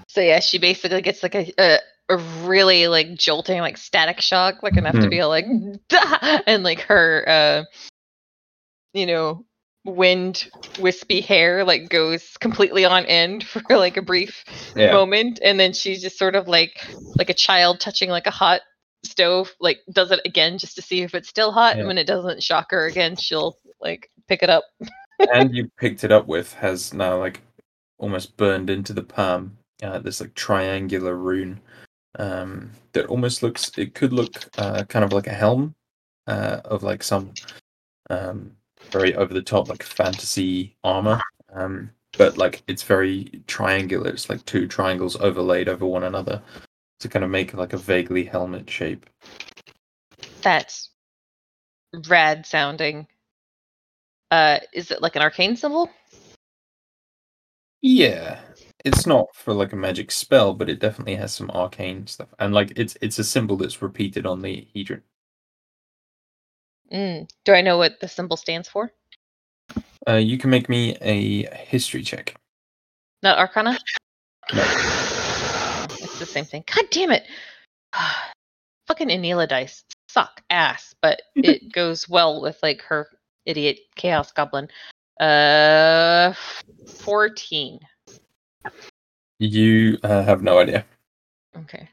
[0.08, 1.80] so yeah, she basically gets like a, a
[2.10, 5.10] a really like jolting like static shock, like enough to Hmm.
[5.10, 5.46] be like,
[5.90, 7.64] "Dah!" and like her uh,
[8.94, 9.46] you know,
[9.88, 14.44] wind wispy hair like goes completely on end for like a brief
[14.76, 16.80] Yeah, moment, and then she's just sort of like
[17.18, 18.62] like a child touching like a hot
[19.04, 21.80] stove, like does it again just to see if it's still hot, Yeah.
[21.80, 24.66] and when it doesn't shock her again, she'll like pick it up.
[25.34, 27.42] and you picked it up with has now like
[27.98, 29.58] almost burned into the palm.
[29.82, 31.62] Uh, this like triangular rune
[32.18, 33.72] um, that almost looks.
[33.78, 35.76] It could look uh, kind of like a helm
[36.26, 37.32] uh, of like some
[38.10, 38.54] um,
[38.92, 41.22] very over the top like fantasy armor.
[41.54, 44.10] Um, but like it's very triangular.
[44.10, 46.42] It's like two triangles overlaid over one another
[47.00, 49.06] to kind of make like a vaguely helmet shape.
[50.42, 50.90] That's
[52.08, 53.08] rad sounding.
[54.32, 55.90] Uh, is it like an arcane symbol?
[57.82, 58.40] Yeah,
[58.84, 62.54] it's not for like a magic spell, but it definitely has some arcane stuff, and
[62.54, 65.02] like it's it's a symbol that's repeated on the hedron.
[66.92, 67.30] Mm.
[67.46, 68.92] Do I know what the symbol stands for?
[70.08, 72.36] Uh, you can make me a history check.
[73.24, 73.78] Not Arcana?
[74.54, 74.64] No.
[76.00, 76.64] It's the same thing.
[76.74, 77.24] God damn it!
[78.88, 83.08] Fucking Anila dice suck ass, but it goes well with like her
[83.46, 84.70] idiot chaos goblin.
[85.20, 86.34] Uh,
[87.00, 87.80] fourteen.
[89.40, 90.86] You uh, have no idea.
[91.56, 91.90] Okay.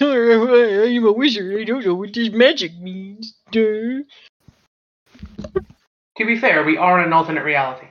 [0.00, 1.60] I'm a wizard.
[1.60, 3.34] I don't know what this magic means.
[3.50, 4.02] Duh.
[6.16, 7.86] to be fair, we are in an alternate reality,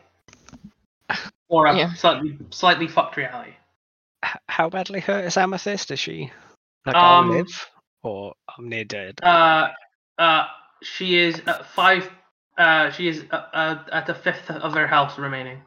[1.50, 1.94] or a Yeah.
[1.94, 3.54] slightly slightly fucked reality.
[4.26, 5.92] H- how badly hurt is Amethyst?
[5.92, 6.32] Is she
[6.86, 7.70] like Um, I'll live
[8.04, 9.20] or I'm near dead?
[9.24, 9.70] Uh,
[10.18, 10.48] uh,
[10.82, 12.10] she is at five.
[12.58, 15.62] Uh, she is uh, uh, at a fifth of her health remaining.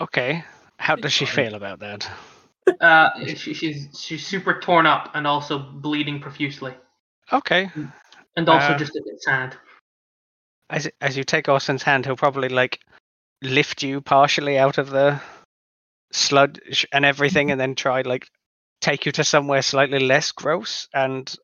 [0.00, 0.44] Okay.
[0.78, 2.08] How does she feel about that?
[2.80, 6.74] Uh, she, she's she's super torn up and also bleeding profusely,
[7.32, 7.70] Okay.
[8.36, 9.56] and also Uh, just a bit sad.
[10.68, 12.80] As as you take Orson's hand, he'll probably like
[13.42, 15.20] lift you partially out of the
[16.12, 18.28] sludge and everything, and then try like
[18.80, 21.34] take you to somewhere slightly less gross, and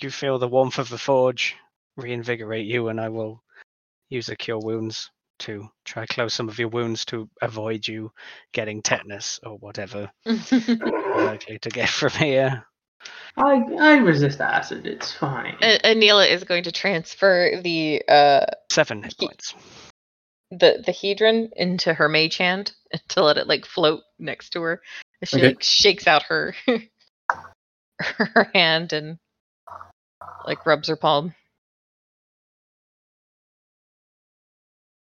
[0.00, 1.54] you feel the warmth of the forge
[1.96, 3.42] reinvigorate you, and I will
[4.08, 5.10] use a cure wounds
[5.40, 8.10] to try close some of your wounds to avoid you
[8.52, 12.66] getting tetanus or whatever you're likely to get from here.
[13.36, 14.86] I I resist acid.
[14.86, 15.56] It's fine.
[15.62, 19.54] A- Anila is going to transfer the uh Seven hit He- points.
[20.50, 22.72] the the hedron into her mage hand
[23.08, 24.80] to let it like float next to her.
[25.24, 25.48] She Okay.
[25.48, 26.54] like shakes out her
[28.00, 29.18] her hand and
[30.46, 31.34] like rubs her palm.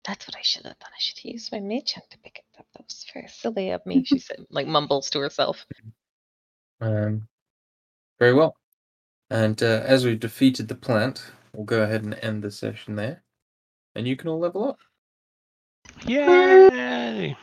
[0.04, 0.90] That's what I should have done.
[0.92, 2.66] I should have used my mage to pick it up.
[2.74, 4.04] That was very silly of me.
[4.04, 5.66] She said, like mumbles to herself.
[6.80, 7.28] Um,
[8.18, 8.56] very well.
[9.30, 13.22] And uh, as we've defeated the plant, we'll go ahead and end the session there.
[13.94, 14.78] And you can all level up.
[16.06, 17.36] Yay!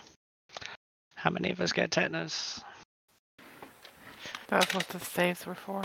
[1.15, 2.61] How many of us get tetanus?
[4.49, 5.83] That's what the saves were for.